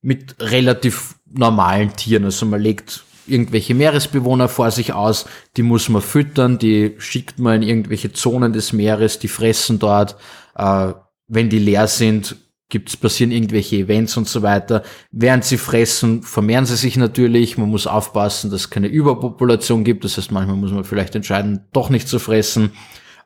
[0.02, 2.24] mit relativ normalen Tieren.
[2.24, 5.26] Also man legt irgendwelche Meeresbewohner vor sich aus,
[5.58, 10.16] die muss man füttern, die schickt man in irgendwelche Zonen des Meeres, die fressen dort.
[10.56, 10.94] Äh,
[11.28, 12.38] wenn die leer sind,
[12.70, 14.84] gibt's passieren irgendwelche Events und so weiter.
[15.12, 17.58] Während sie fressen, vermehren sie sich natürlich.
[17.58, 20.04] Man muss aufpassen, dass es keine Überpopulation gibt.
[20.04, 22.72] Das heißt, manchmal muss man vielleicht entscheiden, doch nicht zu fressen.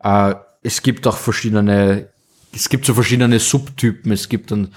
[0.03, 2.09] Äh, es gibt auch verschiedene,
[2.53, 4.11] es gibt so verschiedene Subtypen.
[4.11, 4.73] Es gibt dann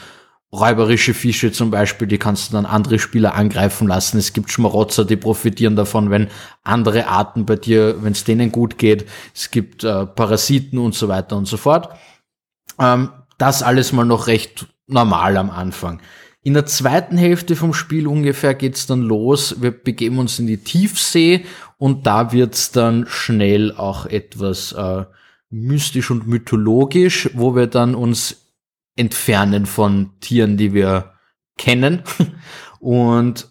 [0.54, 4.18] räuberische Fische zum Beispiel, die kannst du dann andere Spieler angreifen lassen.
[4.18, 6.28] Es gibt Schmarotzer, die profitieren davon, wenn
[6.62, 9.04] andere Arten bei dir, wenn es denen gut geht.
[9.34, 11.88] Es gibt äh, Parasiten und so weiter und so fort.
[12.78, 16.00] Ähm, das alles mal noch recht normal am Anfang.
[16.42, 19.62] In der zweiten Hälfte vom Spiel ungefähr geht's dann los.
[19.62, 21.46] Wir begeben uns in die Tiefsee
[21.78, 25.04] und da wird's dann schnell auch etwas äh,
[25.48, 28.52] mystisch und mythologisch, wo wir dann uns
[28.96, 31.14] entfernen von Tieren, die wir
[31.56, 32.02] kennen.
[32.80, 33.48] Und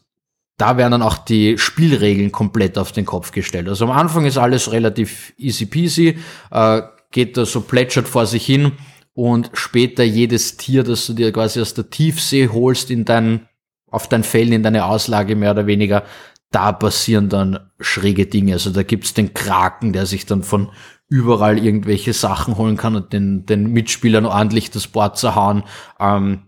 [0.58, 3.68] da werden dann auch die Spielregeln komplett auf den Kopf gestellt.
[3.68, 6.20] Also am Anfang ist alles relativ easy peasy,
[6.52, 8.74] äh, geht da so plätschert vor sich hin
[9.14, 13.48] und später jedes Tier, das du dir quasi aus der Tiefsee holst in dein,
[13.90, 16.04] auf dein Fell, in deine Auslage mehr oder weniger,
[16.52, 18.54] da passieren dann schräge Dinge.
[18.54, 20.72] Also da gibt's den Kraken, der sich dann von
[21.10, 25.64] überall irgendwelche Sachen holen kann und den, den Mitspielern ordentlich das Board zerhauen.
[26.00, 26.44] Ähm,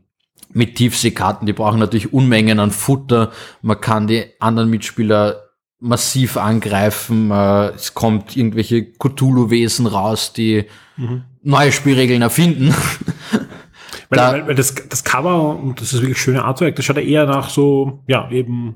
[0.54, 3.32] mit Tiefseekarten, die brauchen natürlich Unmengen an Futter.
[3.62, 5.42] Man kann die anderen Mitspieler
[5.80, 7.30] massiv angreifen.
[7.30, 10.66] Äh, es kommt irgendwelche Cthulhu-Wesen raus, die
[10.98, 11.26] mhm.
[11.46, 12.74] Neue Spielregeln erfinden.
[14.08, 16.98] Weil, da, weil, weil das, das Cover, und das ist wirklich schöne Artwork, das schaut
[16.98, 18.76] ja eher nach so, ja, eben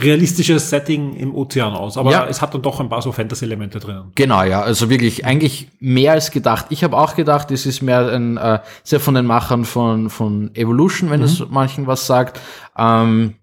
[0.00, 1.96] realistisches Setting im Ozean aus.
[1.96, 2.26] Aber ja.
[2.26, 4.10] es hat dann doch ein paar so Fantasy-Elemente drin.
[4.16, 4.60] Genau, ja.
[4.60, 6.66] Also wirklich eigentlich mehr als gedacht.
[6.70, 10.52] Ich habe auch gedacht, es ist mehr ein, äh, sehr von den Machern von, von
[10.54, 11.26] Evolution, wenn mhm.
[11.26, 12.40] es manchen was sagt.
[12.76, 13.36] Ähm,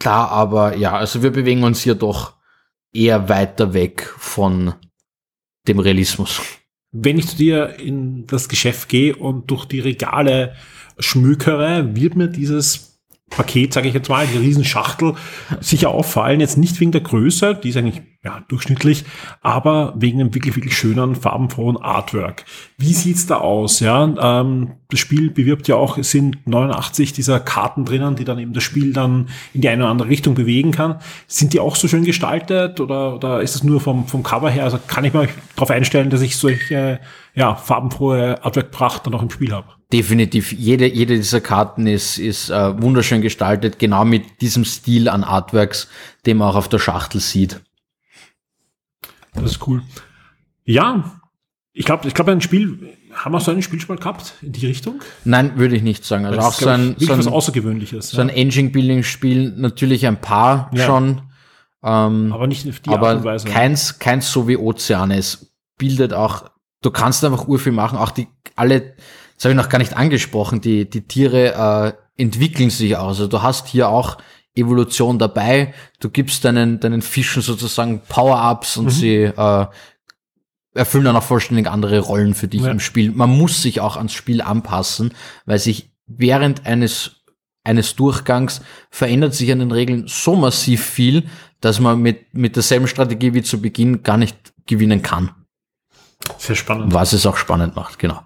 [0.00, 2.32] klar, aber ja, also wir bewegen uns hier doch
[2.92, 4.74] eher weiter weg von
[5.68, 6.40] dem Realismus.
[6.96, 10.54] Wenn ich zu dir in das Geschäft gehe und durch die Regale
[11.00, 12.93] schmückere, wird mir dieses
[13.36, 15.14] Paket, sage ich jetzt mal, die Riesenschachtel,
[15.60, 16.40] sicher auffallen.
[16.40, 19.04] Jetzt nicht wegen der Größe, die ist eigentlich ja, durchschnittlich,
[19.42, 22.46] aber wegen einem wirklich, wirklich schönen, farbenfrohen Artwork.
[22.78, 23.80] Wie sieht's da aus?
[23.80, 28.38] Ja, ähm, das Spiel bewirbt ja auch, es sind 89 dieser Karten drinnen, die dann
[28.38, 31.00] eben das Spiel dann in die eine oder andere Richtung bewegen kann.
[31.26, 34.64] Sind die auch so schön gestaltet oder, oder ist es nur vom, vom Cover her?
[34.64, 37.00] Also kann ich mir darauf einstellen, dass ich solche
[37.34, 39.68] ja, farbenfrohe Artwork-Pracht dann auch im Spiel habe?
[39.92, 40.52] Definitiv.
[40.52, 45.88] Jede, jede dieser Karten ist, ist äh, wunderschön gestaltet, genau mit diesem Stil an Artworks,
[46.26, 47.60] den man auch auf der Schachtel sieht.
[49.34, 49.82] Das ist cool.
[50.64, 51.20] Ja,
[51.72, 54.52] ich glaube, ich glaube, ein Spiel, haben wir so ein Spiel schon mal gehabt in
[54.52, 55.00] die Richtung?
[55.24, 56.24] Nein, würde ich nicht sagen.
[56.24, 58.10] Also auch so ein, so ein, was Außergewöhnliches.
[58.10, 60.86] So ein Engine-Building-Spiel, natürlich ein paar ja.
[60.86, 61.22] schon.
[61.82, 63.48] Ähm, aber nicht auf die aber Art und Weise.
[63.48, 65.18] Keins, keins so wie Ozeane.
[65.18, 66.50] Es bildet auch,
[66.84, 67.98] du kannst einfach urviel machen.
[67.98, 68.94] Auch die, alle,
[69.36, 73.18] das habe ich noch gar nicht angesprochen, die, die Tiere äh, entwickeln sich aus.
[73.18, 74.18] Also du hast hier auch
[74.54, 75.74] Evolution dabei.
[75.98, 78.90] Du gibst deinen, deinen Fischen sozusagen Power-Ups und mhm.
[78.90, 79.66] sie äh,
[80.74, 82.70] erfüllen dann auch vollständig andere Rollen für dich ja.
[82.70, 83.10] im Spiel.
[83.10, 85.14] Man muss sich auch ans Spiel anpassen,
[85.46, 87.22] weil sich während eines
[87.66, 91.24] eines Durchgangs verändert sich an den Regeln so massiv viel,
[91.62, 95.30] dass man mit, mit derselben Strategie wie zu Beginn gar nicht gewinnen kann.
[96.38, 96.92] Sehr spannend.
[96.92, 98.20] Was es auch spannend macht, genau.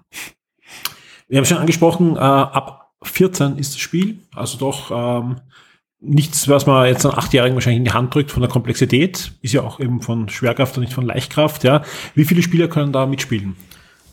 [1.27, 5.41] Wir haben schon angesprochen, äh, ab 14 ist das Spiel, also doch ähm,
[6.01, 9.31] nichts, was man jetzt an Achtjährigen wahrscheinlich in die Hand drückt von der Komplexität.
[9.41, 11.63] Ist ja auch eben von Schwerkraft und nicht von Leichtkraft.
[11.63, 11.83] Ja.
[12.15, 13.55] Wie viele Spieler können da mitspielen?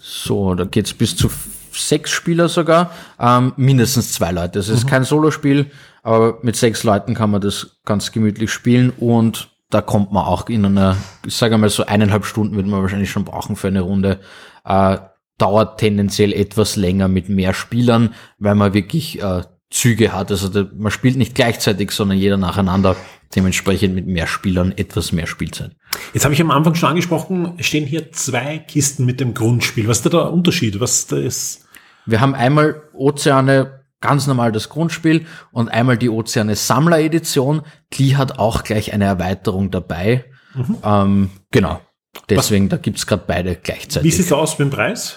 [0.01, 1.31] So, da geht's bis zu
[1.72, 4.59] sechs Spieler sogar, ähm, mindestens zwei Leute.
[4.59, 4.88] Es ist mhm.
[4.88, 5.70] kein Solospiel,
[6.03, 10.49] aber mit sechs Leuten kann man das ganz gemütlich spielen und da kommt man auch
[10.49, 13.83] in einer, ich sage mal so eineinhalb Stunden wird man wahrscheinlich schon brauchen für eine
[13.83, 14.21] Runde.
[14.65, 14.97] Äh,
[15.37, 20.31] dauert tendenziell etwas länger mit mehr Spielern, weil man wirklich äh, Züge hat.
[20.31, 22.97] Also der, man spielt nicht gleichzeitig, sondern jeder nacheinander.
[23.35, 25.72] Dementsprechend mit mehr Spielern etwas mehr Spielzeit.
[26.14, 29.89] Jetzt habe ich am Anfang schon angesprochen, stehen hier zwei Kisten mit dem Grundspiel.
[29.89, 30.81] Was ist da der Unterschied?
[30.81, 31.66] Was da ist?
[32.07, 37.62] Wir haben einmal Ozeane, ganz normal das Grundspiel und einmal die Ozeane Sammler Edition.
[37.94, 40.24] Die hat auch gleich eine Erweiterung dabei.
[40.55, 40.76] Mhm.
[40.82, 41.80] Ähm, genau.
[42.28, 42.70] Deswegen, Was?
[42.70, 44.11] da gibt's gerade beide gleichzeitig.
[44.11, 45.16] Wie sieht's aus mit dem Preis?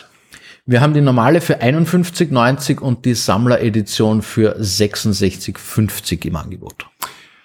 [0.65, 6.86] Wir haben die normale für 51,90 und die Sammleredition für 66,50 im Angebot.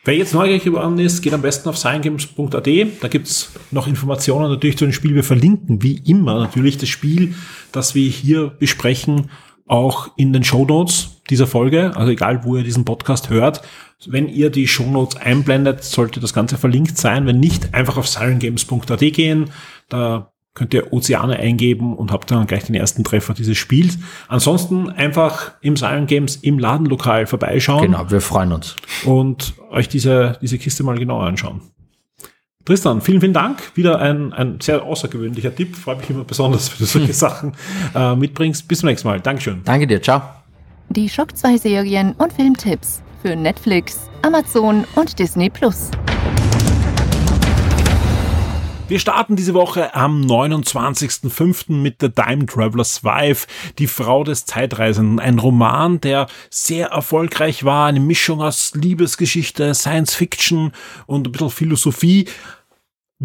[0.05, 2.68] Wer jetzt neugierig geworden ist, geht am besten auf sciengames.at.
[3.01, 5.14] Da gibt's noch Informationen natürlich zu dem Spiel.
[5.14, 7.35] Wir verlinken wie immer natürlich das Spiel,
[7.72, 9.30] das wir hier besprechen,
[9.66, 11.93] auch in den Show Notes dieser Folge.
[11.97, 13.62] Also egal, wo ihr diesen Podcast hört.
[14.07, 17.27] Wenn ihr die Show Notes einblendet, sollte das Ganze verlinkt sein.
[17.27, 19.51] Wenn nicht, einfach auf sirengames.at gehen.
[19.89, 23.99] Da könnt ihr Ozeane eingeben und habt dann gleich den ersten Treffer dieses Spiels.
[24.29, 27.83] Ansonsten einfach im Siren Games im Ladenlokal vorbeischauen.
[27.83, 28.77] Genau, wir freuen uns.
[29.05, 31.61] Und euch diese, diese Kiste mal genauer anschauen.
[32.64, 33.72] Tristan, vielen, vielen Dank.
[33.75, 35.77] Wieder ein, ein sehr außergewöhnlicher Tipp.
[35.77, 37.53] Freue mich immer besonders, wenn du solche Sachen
[37.95, 38.66] äh, mitbringst.
[38.68, 39.20] Bis zum nächsten Mal.
[39.20, 39.61] Dankeschön.
[39.64, 40.01] Danke dir.
[40.01, 40.44] Ciao.
[40.91, 45.91] Die Schock 2 Serien und Filmtipps für Netflix, Amazon und Disney Plus.
[48.87, 51.72] Wir starten diese Woche am 29.05.
[51.72, 53.47] mit The Time Traveler's Wife,
[53.78, 55.18] die Frau des Zeitreisenden.
[55.18, 60.72] Ein Roman, der sehr erfolgreich war, eine Mischung aus Liebesgeschichte, Science Fiction
[61.07, 62.28] und ein bisschen Philosophie.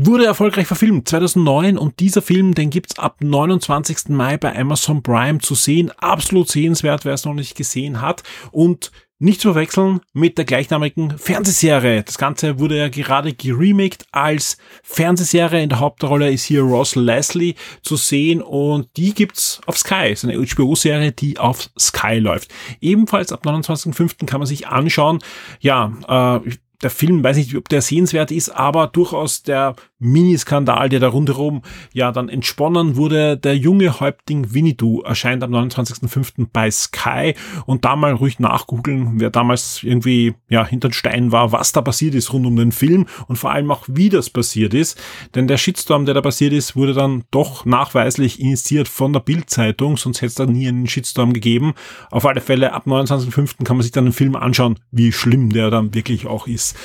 [0.01, 4.07] Wurde erfolgreich verfilmt 2009 und dieser Film, den gibt's ab 29.
[4.07, 5.91] Mai bei Amazon Prime zu sehen.
[5.97, 8.23] Absolut sehenswert, wer es noch nicht gesehen hat.
[8.51, 12.03] Und nicht zu verwechseln mit der gleichnamigen Fernsehserie.
[12.03, 15.63] Das Ganze wurde ja gerade geremaked als Fernsehserie.
[15.63, 20.11] In der Hauptrolle ist hier Ross Leslie zu sehen und die gibt's auf Sky.
[20.13, 22.53] Es ist eine HBO-Serie, die auf Sky läuft.
[22.79, 24.25] Ebenfalls ab 29.05.
[24.25, 25.19] kann man sich anschauen.
[25.59, 30.99] Ja, äh, der Film, weiß nicht, ob der sehenswert ist, aber durchaus der Miniskandal, der
[30.99, 31.61] da rundherum
[31.93, 33.37] ja dann entsponnen wurde.
[33.37, 36.47] Der junge Häuptling Winnetou erscheint am 29.05.
[36.51, 37.35] bei Sky
[37.65, 41.81] und da mal ruhig nachgoogeln, wer damals irgendwie ja hinter den Stein war, was da
[41.81, 44.99] passiert ist rund um den Film und vor allem auch wie das passiert ist.
[45.35, 49.97] Denn der Shitstorm, der da passiert ist, wurde dann doch nachweislich initiiert von der Bildzeitung,
[49.97, 51.73] sonst hätte es da nie einen Shitstorm gegeben.
[52.09, 53.63] Auf alle Fälle ab 29.05.
[53.65, 56.75] kann man sich dann den Film anschauen, wie schlimm der dann wirklich auch ist.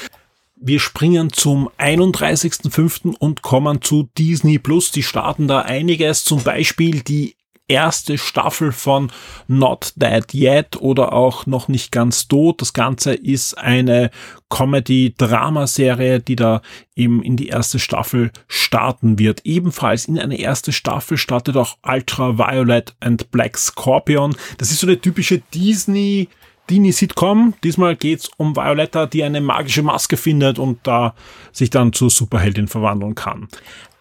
[0.67, 3.17] Wir springen zum 31.05.
[3.19, 4.91] und kommen zu Disney Plus.
[4.93, 7.37] Die starten da einiges, zum Beispiel die
[7.69, 9.13] erste Staffel von
[9.47, 12.63] Not Dead Yet oder auch noch nicht ganz tot.
[12.63, 14.11] Das Ganze ist eine
[14.49, 16.63] Comedy-Drama-Serie, die da
[16.97, 19.43] eben in die erste Staffel starten wird.
[19.45, 24.35] Ebenfalls in eine erste Staffel startet auch Ultra Violet and Black Scorpion.
[24.57, 26.31] Das ist so eine typische Disney
[26.69, 27.55] Teenie-Sitcom.
[27.63, 31.15] Diesmal geht's um Violetta, die eine magische Maske findet und da
[31.53, 33.49] sich dann zur Superheldin verwandeln kann.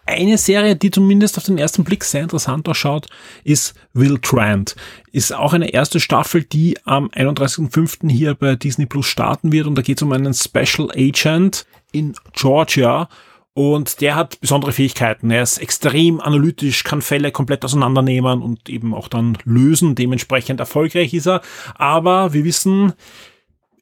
[0.06, 3.06] Eine Serie, die zumindest auf den ersten Blick sehr interessant ausschaut,
[3.42, 4.76] ist Will Trent.
[5.12, 8.10] Ist auch eine erste Staffel, die am 31.05.
[8.10, 12.14] hier bei Disney Plus starten wird und da geht es um einen Special Agent in
[12.32, 13.08] Georgia
[13.54, 15.30] und der hat besondere Fähigkeiten.
[15.30, 19.94] Er ist extrem analytisch, kann Fälle komplett auseinandernehmen und eben auch dann lösen.
[19.94, 21.40] Dementsprechend erfolgreich ist er.
[21.76, 22.94] Aber wir wissen,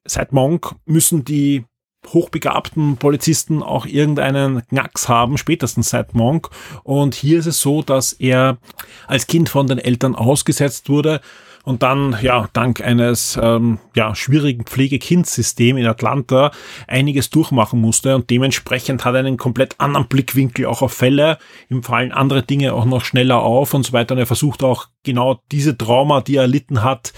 [0.04, 1.64] seit Monk müssen die
[2.08, 6.50] hochbegabten Polizisten auch irgendeinen Knacks haben, spätestens seit Monk.
[6.82, 8.58] Und hier ist es so, dass er
[9.06, 11.20] als Kind von den Eltern ausgesetzt wurde
[11.64, 16.50] und dann, ja, dank eines ähm, ja, schwierigen Pflegekindsystem in Atlanta
[16.88, 21.38] einiges durchmachen musste und dementsprechend hat er einen komplett anderen Blickwinkel auch auf Fälle.
[21.70, 24.14] Ihm fallen andere Dinge auch noch schneller auf und so weiter.
[24.14, 27.12] Und er versucht auch genau diese Trauma, die er erlitten hat,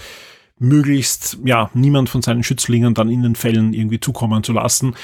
[0.57, 4.95] möglichst ja niemand von seinen Schützlingen dann in den Fällen irgendwie zukommen zu lassen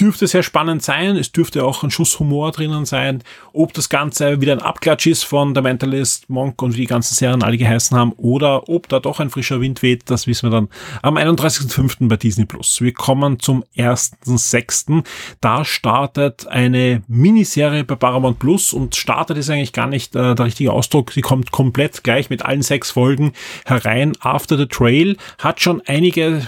[0.00, 1.16] dürfte sehr spannend sein.
[1.16, 3.22] Es dürfte auch ein Schuss Humor drinnen sein.
[3.52, 7.14] Ob das Ganze wieder ein Abklatsch ist von The Mentalist, Monk und wie die ganzen
[7.14, 10.50] Serien alle geheißen haben oder ob da doch ein frischer Wind weht, das wissen wir
[10.50, 10.68] dann
[11.02, 12.08] am 31.05.
[12.08, 12.80] bei Disney Plus.
[12.80, 15.04] Wir kommen zum 1.06.
[15.40, 20.46] Da startet eine Miniserie bei Paramount Plus und startet ist eigentlich gar nicht äh, der
[20.46, 21.12] richtige Ausdruck.
[21.12, 23.32] Sie kommt komplett gleich mit allen sechs Folgen
[23.64, 24.12] herein.
[24.20, 26.42] After the Trail hat schon einige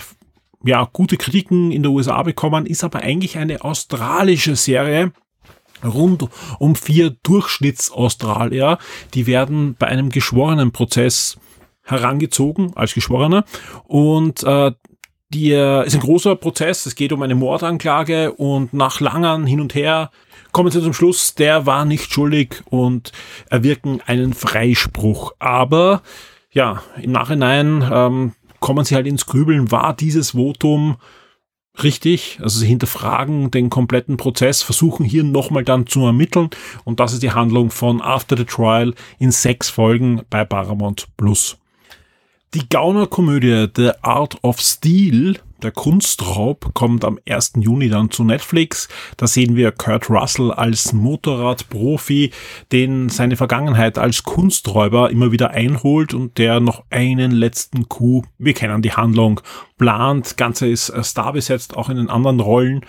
[0.65, 5.13] ja, gute Kritiken in der USA bekommen, ist aber eigentlich eine australische Serie,
[5.85, 6.29] rund
[6.59, 8.79] um vier Durchschnittsaustralier.
[9.15, 11.39] Die werden bei einem geschworenen Prozess
[11.83, 13.45] herangezogen als Geschworener
[13.85, 14.73] und äh,
[15.31, 16.87] die äh, ist ein großer Prozess.
[16.87, 20.11] Es geht um eine Mordanklage und nach langem Hin und Her
[20.53, 23.13] kommen sie zum Schluss, der war nicht schuldig und
[23.51, 25.33] erwirken einen Freispruch.
[25.39, 26.03] Aber
[26.51, 30.97] ja, im Nachhinein ähm, kommen sie halt ins Grübeln, war dieses Votum
[31.83, 32.39] richtig?
[32.43, 36.51] Also sie hinterfragen den kompletten Prozess, versuchen hier nochmal dann zu ermitteln
[36.85, 41.57] und das ist die Handlung von After the Trial in sechs Folgen bei Paramount Plus.
[42.55, 47.55] Die Gauner-Komödie The Art of Steel der Kunstraub, kommt am 1.
[47.57, 48.89] Juni dann zu Netflix.
[49.17, 52.31] Da sehen wir Kurt Russell als Motorradprofi,
[52.73, 58.55] den seine Vergangenheit als Kunsträuber immer wieder einholt und der noch einen letzten Coup, wir
[58.55, 59.41] kennen die Handlung,
[59.77, 60.37] plant.
[60.37, 62.85] Ganze ist äh, Star besetzt, auch in den anderen Rollen.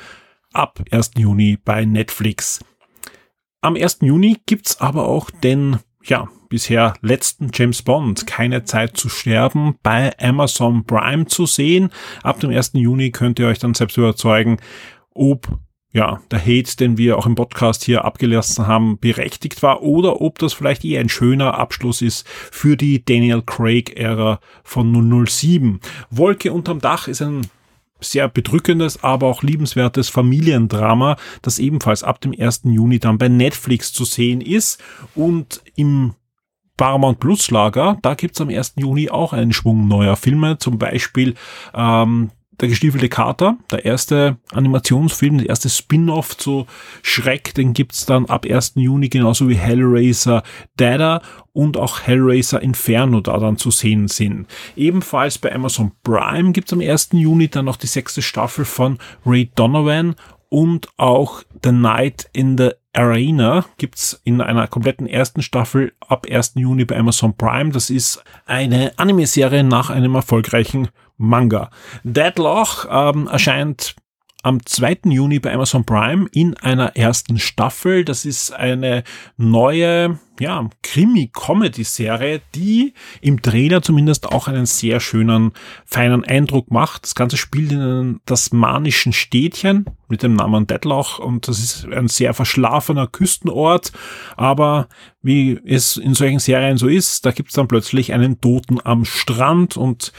[0.54, 1.12] Ab 1.
[1.18, 2.60] Juni bei Netflix.
[3.62, 4.00] Am 1.
[4.02, 10.18] Juni gibt's aber auch den ja, bisher letzten James Bond, Keine Zeit zu sterben, bei
[10.20, 11.90] Amazon Prime zu sehen.
[12.24, 12.72] Ab dem 1.
[12.74, 14.58] Juni könnt ihr euch dann selbst überzeugen,
[15.14, 15.60] ob
[15.92, 20.38] ja, der Hate, den wir auch im Podcast hier abgelassen haben, berechtigt war oder ob
[20.38, 25.80] das vielleicht eher ein schöner Abschluss ist für die Daniel Craig-Ära von 007.
[26.12, 27.42] Wolke unterm Dach ist ein
[28.00, 32.62] sehr bedrückendes, aber auch liebenswertes Familiendrama, das ebenfalls ab dem 1.
[32.66, 34.82] Juni dann bei Netflix zu sehen ist
[35.16, 36.16] und im
[36.78, 38.76] Paramount Plus Lager, da gibt's am 1.
[38.78, 41.36] Juni auch einen Schwung neuer Filme, zum Beispiel
[41.74, 46.66] ähm, der gestiefelte Kater, der erste Animationsfilm, der erste Spin-off zu
[47.02, 48.74] Schreck, den gibt's dann ab 1.
[48.76, 50.44] Juni, genauso wie Hellraiser
[50.76, 51.22] Dada
[51.54, 54.48] und auch Hellraiser Inferno da dann zu sehen sind.
[54.76, 57.10] Ebenfalls bei Amazon Prime gibt's am 1.
[57.14, 60.16] Juni dann noch die sechste Staffel von Ray Donovan
[60.50, 66.54] und auch The Night in the Arena gibt's in einer kompletten ersten Staffel ab 1.
[66.56, 67.72] Juni bei Amazon Prime.
[67.72, 71.70] Das ist eine Anime-Serie nach einem erfolgreichen Manga.
[72.04, 73.96] Deadlock ähm, erscheint
[74.42, 75.00] am 2.
[75.06, 78.06] Juni bei Amazon Prime in einer ersten Staffel.
[78.06, 79.04] Das ist eine
[79.38, 85.52] neue, ja, Krimi-Comedy-Serie, die im Trailer zumindest auch einen sehr schönen,
[85.86, 87.04] feinen Eindruck macht.
[87.04, 92.08] Das Ganze spielt in einem tasmanischen Städtchen mit dem Namen Deadloch und das ist ein
[92.08, 93.92] sehr verschlafener Küstenort.
[94.38, 94.88] Aber
[95.22, 99.04] wie es in solchen Serien so ist, da gibt es dann plötzlich einen Toten am
[99.04, 100.14] Strand und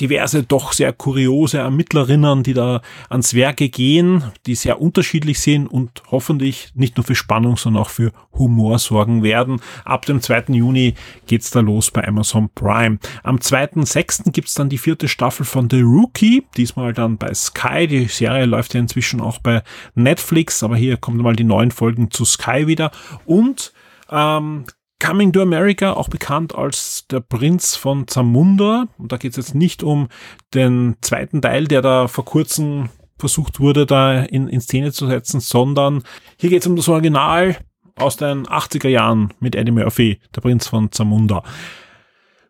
[0.00, 6.02] diverse doch sehr kuriose Ermittlerinnen, die da ans Werke gehen, die sehr unterschiedlich sind und
[6.10, 9.60] hoffentlich nicht nur für Spannung, sondern auch für Humor sorgen werden.
[9.84, 10.44] Ab dem 2.
[10.48, 10.94] Juni
[11.26, 12.98] geht's da los bei Amazon Prime.
[13.22, 14.30] Am 2.6.
[14.32, 17.86] gibt's dann die vierte Staffel von The Rookie, diesmal dann bei Sky.
[17.86, 19.62] Die Serie läuft ja inzwischen auch bei
[19.94, 22.90] Netflix, aber hier kommen mal die neuen Folgen zu Sky wieder.
[23.24, 23.72] Und
[24.10, 24.64] ähm,
[24.98, 28.88] Coming to America, auch bekannt als der Prinz von Zamunda.
[28.98, 30.08] Und da geht es jetzt nicht um
[30.54, 32.88] den zweiten Teil, der da vor kurzem
[33.18, 36.02] versucht wurde, da in, in Szene zu setzen, sondern
[36.38, 37.56] hier geht es um das Original
[37.96, 41.42] aus den 80er Jahren mit Eddie Murphy, der Prinz von Zamunda.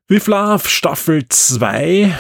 [0.09, 2.17] With Love Staffel 2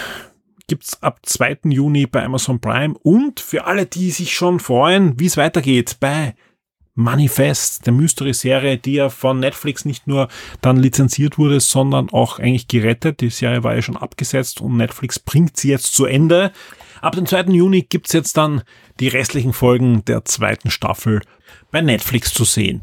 [0.67, 1.59] gibt's ab 2.
[1.71, 6.35] Juni bei Amazon Prime und für alle, die sich schon freuen, wie es weitergeht bei
[6.97, 10.29] Manifest, der Mystery-Serie, die ja von Netflix nicht nur
[10.63, 13.21] dann lizenziert wurde, sondern auch eigentlich gerettet.
[13.21, 16.53] Die Serie war ja schon abgesetzt und Netflix bringt sie jetzt zu Ende.
[17.03, 17.43] Ab dem 2.
[17.53, 18.63] Juni gibt's jetzt dann
[18.99, 21.21] die restlichen Folgen der zweiten Staffel
[21.71, 22.83] bei Netflix zu sehen.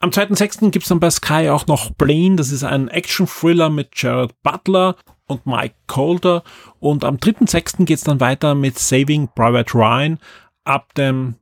[0.00, 0.70] Am 2.6.
[0.70, 4.96] gibt's dann bei Sky auch noch Plane, das ist ein Action-Thriller mit Jared Butler
[5.28, 6.42] und Mike Calder.
[6.80, 7.84] Und am 3.6.
[7.84, 10.18] geht's dann weiter mit Saving Private Ryan
[10.64, 11.36] ab dem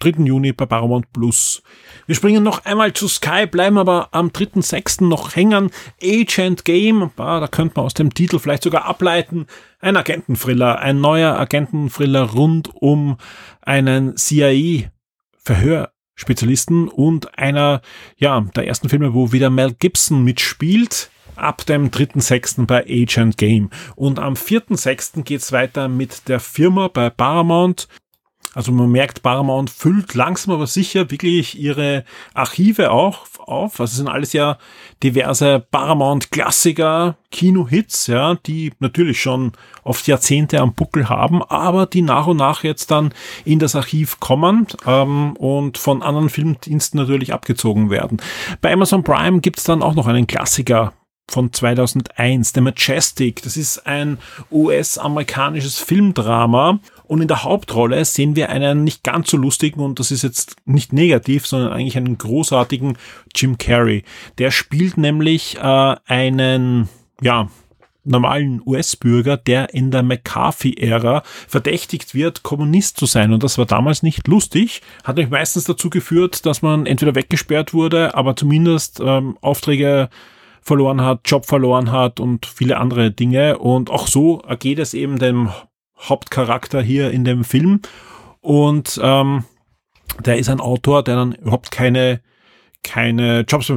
[0.00, 0.24] 3.
[0.24, 1.62] Juni bei Paramount Plus.
[2.06, 5.04] Wir springen noch einmal zu Sky, bleiben aber am 3.6.
[5.04, 5.70] noch hängen.
[6.02, 9.46] Agent Game, da könnte man aus dem Titel vielleicht sogar ableiten.
[9.80, 13.16] Ein Agententhriller, ein neuer Agententhriller rund um
[13.62, 17.80] einen CIA-Verhörspezialisten und einer,
[18.16, 22.66] ja, der ersten Filme, wo wieder Mel Gibson mitspielt ab dem 3.6.
[22.66, 23.70] bei Agent Game.
[23.94, 25.22] Und am 4.6.
[25.22, 27.88] geht's weiter mit der Firma bei Paramount.
[28.56, 33.80] Also man merkt, Paramount füllt langsam aber sicher wirklich ihre Archive auch auf.
[33.80, 34.56] Also es sind alles ja
[35.02, 39.52] diverse Paramount-Klassiker, Kino-Hits, ja, die natürlich schon
[39.84, 43.12] oft Jahrzehnte am Buckel haben, aber die nach und nach jetzt dann
[43.44, 48.22] in das Archiv kommen ähm, und von anderen Filmdiensten natürlich abgezogen werden.
[48.62, 50.94] Bei Amazon Prime gibt's dann auch noch einen Klassiker
[51.28, 53.42] von 2001, The Majestic.
[53.42, 54.18] Das ist ein
[54.50, 60.10] US-amerikanisches Filmdrama und in der Hauptrolle sehen wir einen nicht ganz so lustigen und das
[60.10, 62.98] ist jetzt nicht negativ, sondern eigentlich einen großartigen
[63.34, 64.04] Jim Carrey.
[64.38, 66.88] Der spielt nämlich äh, einen,
[67.20, 67.48] ja,
[68.06, 73.32] normalen US-Bürger, der in der McCarthy-Ära verdächtigt wird, Kommunist zu sein.
[73.32, 74.80] Und das war damals nicht lustig.
[75.04, 80.08] Hat euch meistens dazu geführt, dass man entweder weggesperrt wurde, aber zumindest ähm, Aufträge
[80.62, 83.58] verloren hat, Job verloren hat und viele andere Dinge.
[83.58, 85.50] Und auch so ergeht es eben dem
[85.98, 87.80] Hauptcharakter hier in dem Film.
[88.40, 89.44] Und ähm,
[90.24, 92.20] der ist ein Autor, der dann überhaupt keine
[92.86, 93.72] keine Jobs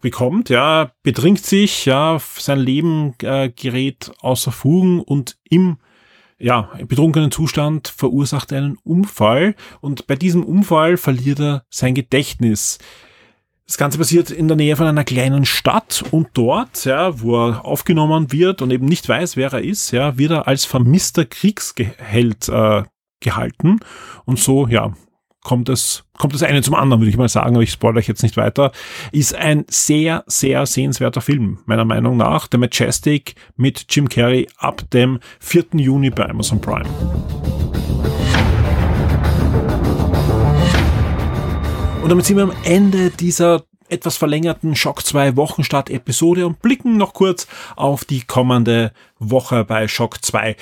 [0.00, 5.76] bekommt, ja, betrinkt sich, ja, sein Leben äh, gerät außer Fugen und im
[6.38, 12.78] ja, betrunkenen Zustand verursacht er einen Unfall und bei diesem Unfall verliert er sein Gedächtnis.
[13.72, 17.64] Das Ganze passiert in der Nähe von einer kleinen Stadt und dort, ja, wo er
[17.64, 22.50] aufgenommen wird und eben nicht weiß, wer er ist, ja, wird er als vermisster Kriegsgeheld
[22.50, 22.82] äh,
[23.20, 23.80] gehalten
[24.26, 24.92] und so, ja,
[25.42, 28.08] kommt es, kommt das eine zum anderen, würde ich mal sagen, aber ich spoilere euch
[28.08, 28.72] jetzt nicht weiter,
[29.10, 32.48] ist ein sehr, sehr sehenswerter Film, meiner Meinung nach.
[32.52, 35.64] The Majestic mit Jim Carrey ab dem 4.
[35.76, 37.51] Juni bei Amazon Prime.
[42.02, 46.96] Und damit sind wir am Ende dieser etwas verlängerten Shock 2 Wochenstart Episode und blicken
[46.96, 47.46] noch kurz
[47.76, 50.56] auf die kommende Woche bei Shock 2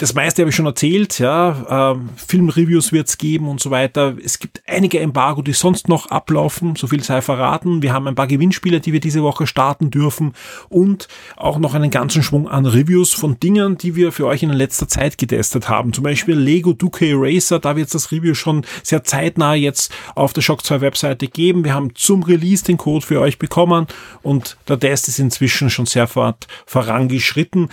[0.00, 1.92] das meiste habe ich schon erzählt, ja.
[1.92, 4.16] Ähm, Filmreviews wird es geben und so weiter.
[4.24, 7.82] Es gibt einige Embargo, die sonst noch ablaufen, so viel sei verraten.
[7.82, 10.32] Wir haben ein paar Gewinnspiele, die wir diese Woche starten dürfen
[10.70, 14.48] und auch noch einen ganzen Schwung an Reviews von Dingen, die wir für euch in
[14.48, 15.92] letzter Zeit getestet haben.
[15.92, 20.32] Zum Beispiel Lego Duke Racer, da wird es das Review schon sehr zeitnah jetzt auf
[20.32, 21.62] der Shock 2 Webseite geben.
[21.62, 23.86] Wir haben zum Release den Code für euch bekommen
[24.22, 27.68] und der Test ist inzwischen schon sehr vorangeschritten.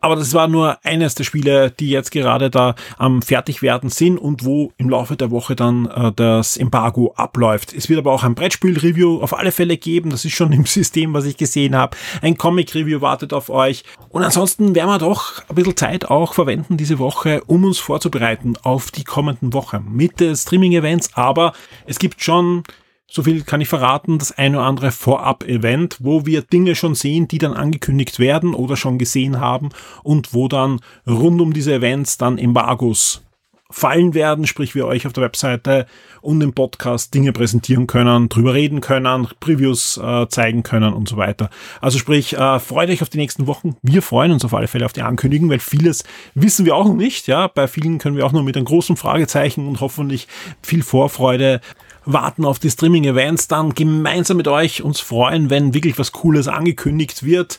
[0.00, 4.44] Aber das war nur eines der Spiele, die jetzt gerade da am Fertigwerden sind und
[4.44, 7.72] wo im Laufe der Woche dann äh, das Embargo abläuft.
[7.72, 10.10] Es wird aber auch ein Brettspiel-Review auf alle Fälle geben.
[10.10, 11.96] Das ist schon im System, was ich gesehen habe.
[12.20, 13.84] Ein Comic-Review wartet auf euch.
[14.10, 18.54] Und ansonsten werden wir doch ein bisschen Zeit auch verwenden diese Woche, um uns vorzubereiten
[18.62, 21.14] auf die kommenden Wochen mit den Streaming-Events.
[21.14, 21.54] Aber
[21.86, 22.64] es gibt schon
[23.08, 27.28] so viel kann ich verraten, das ein oder andere Vorab-Event, wo wir Dinge schon sehen,
[27.28, 29.70] die dann angekündigt werden oder schon gesehen haben
[30.02, 33.22] und wo dann rund um diese Events dann Embargos
[33.70, 35.86] fallen werden, sprich wir euch auf der Webseite
[36.20, 41.16] und im Podcast Dinge präsentieren können, drüber reden können, Previews äh, zeigen können und so
[41.16, 41.50] weiter.
[41.80, 43.76] Also sprich, äh, freut euch auf die nächsten Wochen.
[43.82, 46.04] Wir freuen uns auf alle Fälle auf die Ankündigung, weil vieles
[46.34, 47.26] wissen wir auch noch nicht.
[47.26, 50.28] Ja, bei vielen können wir auch noch mit einem großen Fragezeichen und hoffentlich
[50.62, 51.60] viel Vorfreude
[52.06, 57.24] warten auf die Streaming-Events, dann gemeinsam mit euch uns freuen, wenn wirklich was Cooles angekündigt
[57.24, 57.58] wird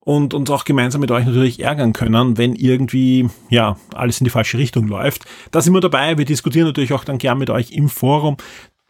[0.00, 4.30] und uns auch gemeinsam mit euch natürlich ärgern können, wenn irgendwie, ja, alles in die
[4.30, 5.24] falsche Richtung läuft.
[5.50, 6.18] Da sind wir dabei.
[6.18, 8.36] Wir diskutieren natürlich auch dann gern mit euch im Forum,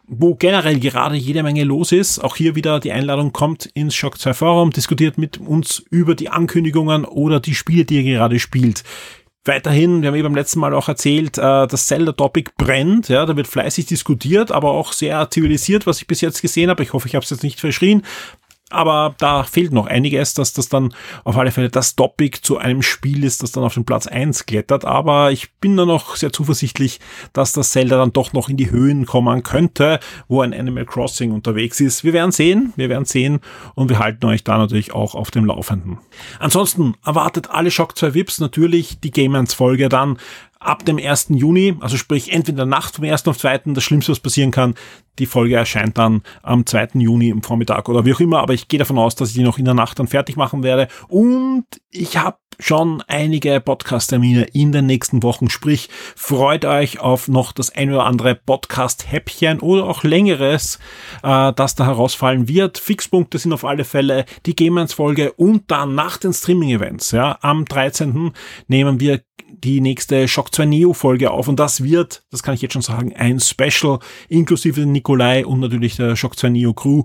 [0.07, 2.19] wo generell gerade jede Menge los ist.
[2.19, 6.29] Auch hier wieder die Einladung kommt ins Shock 2 Forum, diskutiert mit uns über die
[6.29, 8.83] Ankündigungen oder die Spiele, die ihr gerade spielt.
[9.49, 13.35] Weiterhin, wir haben eben beim letzten Mal auch erzählt, äh, das Zelda-Topic brennt, ja, da
[13.35, 16.83] wird fleißig diskutiert, aber auch sehr zivilisiert, was ich bis jetzt gesehen habe.
[16.83, 18.03] Ich hoffe, ich habe es jetzt nicht verschrien.
[18.69, 20.93] Aber da fehlt noch einiges, dass das dann
[21.23, 24.45] auf alle Fälle das Topic zu einem Spiel ist, das dann auf den Platz eins
[24.45, 24.85] klettert.
[24.85, 26.99] Aber ich bin da noch sehr zuversichtlich,
[27.33, 31.31] dass das Zelda dann doch noch in die Höhen kommen könnte, wo ein Animal Crossing
[31.31, 32.03] unterwegs ist.
[32.03, 33.39] Wir werden sehen, wir werden sehen
[33.75, 35.97] und wir halten euch da natürlich auch auf dem Laufenden.
[36.39, 40.17] Ansonsten erwartet alle Shock 2 Vips natürlich die Game Folge dann
[40.59, 41.27] ab dem 1.
[41.29, 43.27] Juni, also sprich entweder Nacht vom 1.
[43.27, 43.61] auf 2.
[43.67, 44.75] Das Schlimmste, was passieren kann,
[45.17, 46.89] die Folge erscheint dann am 2.
[46.95, 49.43] Juni im Vormittag oder wie auch immer, aber ich gehe davon aus, dass ich die
[49.43, 50.87] noch in der Nacht dann fertig machen werde.
[51.07, 55.49] Und ich habe schon einige Podcast-Termine in den nächsten Wochen.
[55.49, 60.79] Sprich, freut euch auf noch das ein oder andere Podcast-Häppchen oder auch längeres,
[61.23, 62.77] äh, das da herausfallen wird.
[62.77, 67.11] Fixpunkte sind auf alle Fälle die Game-Folge und dann nach den Streaming-Events.
[67.11, 68.33] Ja, am 13.
[68.67, 69.21] nehmen wir
[69.63, 72.81] die nächste Shock 2 Neo Folge auf und das wird, das kann ich jetzt schon
[72.81, 77.03] sagen, ein Special inklusive Nikolai und natürlich der Shock 2 Neo Crew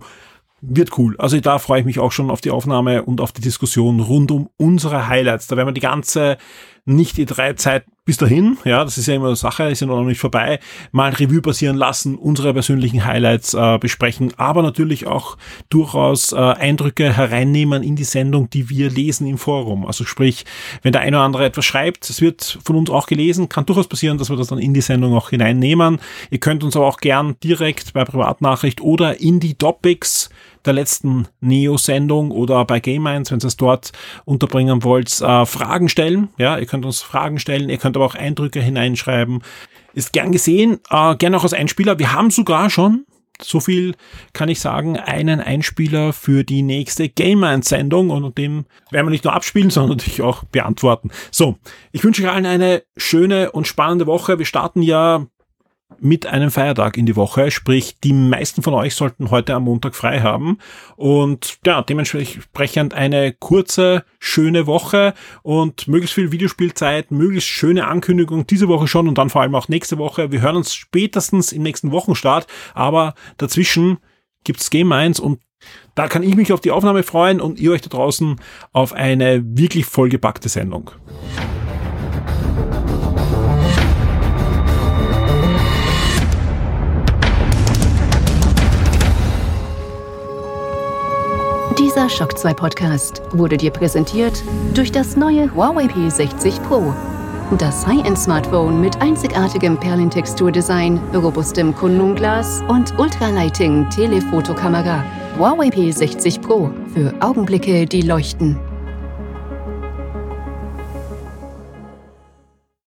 [0.61, 1.17] wird cool.
[1.19, 4.31] Also da freue ich mich auch schon auf die Aufnahme und auf die Diskussion rund
[4.31, 5.47] um unsere Highlights.
[5.47, 6.39] Da werden wir die ganze
[6.85, 9.87] nicht die drei Zeit bis dahin, ja, das ist ja immer eine Sache, ist ja
[9.87, 10.61] noch nicht vorbei,
[10.93, 15.39] mal Revue passieren lassen, unsere persönlichen Highlights äh, besprechen, aber natürlich auch
[15.71, 19.87] durchaus äh, Eindrücke hereinnehmen in die Sendung, die wir lesen im Forum.
[19.87, 20.45] Also sprich,
[20.83, 23.89] wenn der eine oder andere etwas schreibt, es wird von uns auch gelesen, kann durchaus
[23.89, 25.99] passieren, dass wir das dann in die Sendung auch hineinnehmen.
[26.31, 30.29] Ihr könnt uns aber auch gern direkt bei Privatnachricht oder in die Topics
[30.67, 33.93] der letzten Neo-Sendung oder bei Game 1, wenn ihr es dort
[34.25, 36.29] unterbringen wollt, äh, Fragen stellen.
[36.39, 39.43] Ja, ihr könnt uns Fragen stellen, ihr könnt aber auch Eindrücke hineinschreiben.
[39.93, 41.99] Ist gern gesehen, äh, gern auch als Einspieler.
[41.99, 43.05] Wir haben sogar schon
[43.43, 43.95] so viel
[44.33, 49.11] kann ich sagen, einen Einspieler für die nächste Game 1 Sendung und dem werden wir
[49.11, 51.11] nicht nur abspielen, sondern natürlich auch beantworten.
[51.31, 51.59] So,
[51.93, 54.39] ich wünsche euch allen eine schöne und spannende Woche.
[54.39, 55.27] Wir starten ja
[56.01, 59.95] mit einem Feiertag in die Woche, sprich die meisten von euch sollten heute am Montag
[59.95, 60.59] frei haben
[60.97, 68.69] und ja, dementsprechend eine kurze, schöne Woche und möglichst viel Videospielzeit, möglichst schöne Ankündigung diese
[68.69, 70.33] Woche schon und dann vor allem auch nächste Woche.
[70.33, 73.99] Wir hören uns spätestens im nächsten Wochenstart, aber dazwischen
[74.45, 75.41] gibt's Game 1 und
[75.95, 78.37] da kann ich mich auf die Aufnahme freuen und ihr euch da draußen
[78.73, 80.91] auf eine wirklich vollgepackte Sendung.
[91.95, 94.43] Dieser Shock 2 Podcast wurde dir präsentiert
[94.75, 96.93] durch das neue Huawei P60 Pro.
[97.57, 105.05] Das High-End-Smartphone mit einzigartigem Perlentexturdesign, robustem Kunstglas und Ultralighting Telefotokamera.
[105.39, 108.59] Huawei P60 Pro für Augenblicke, die leuchten.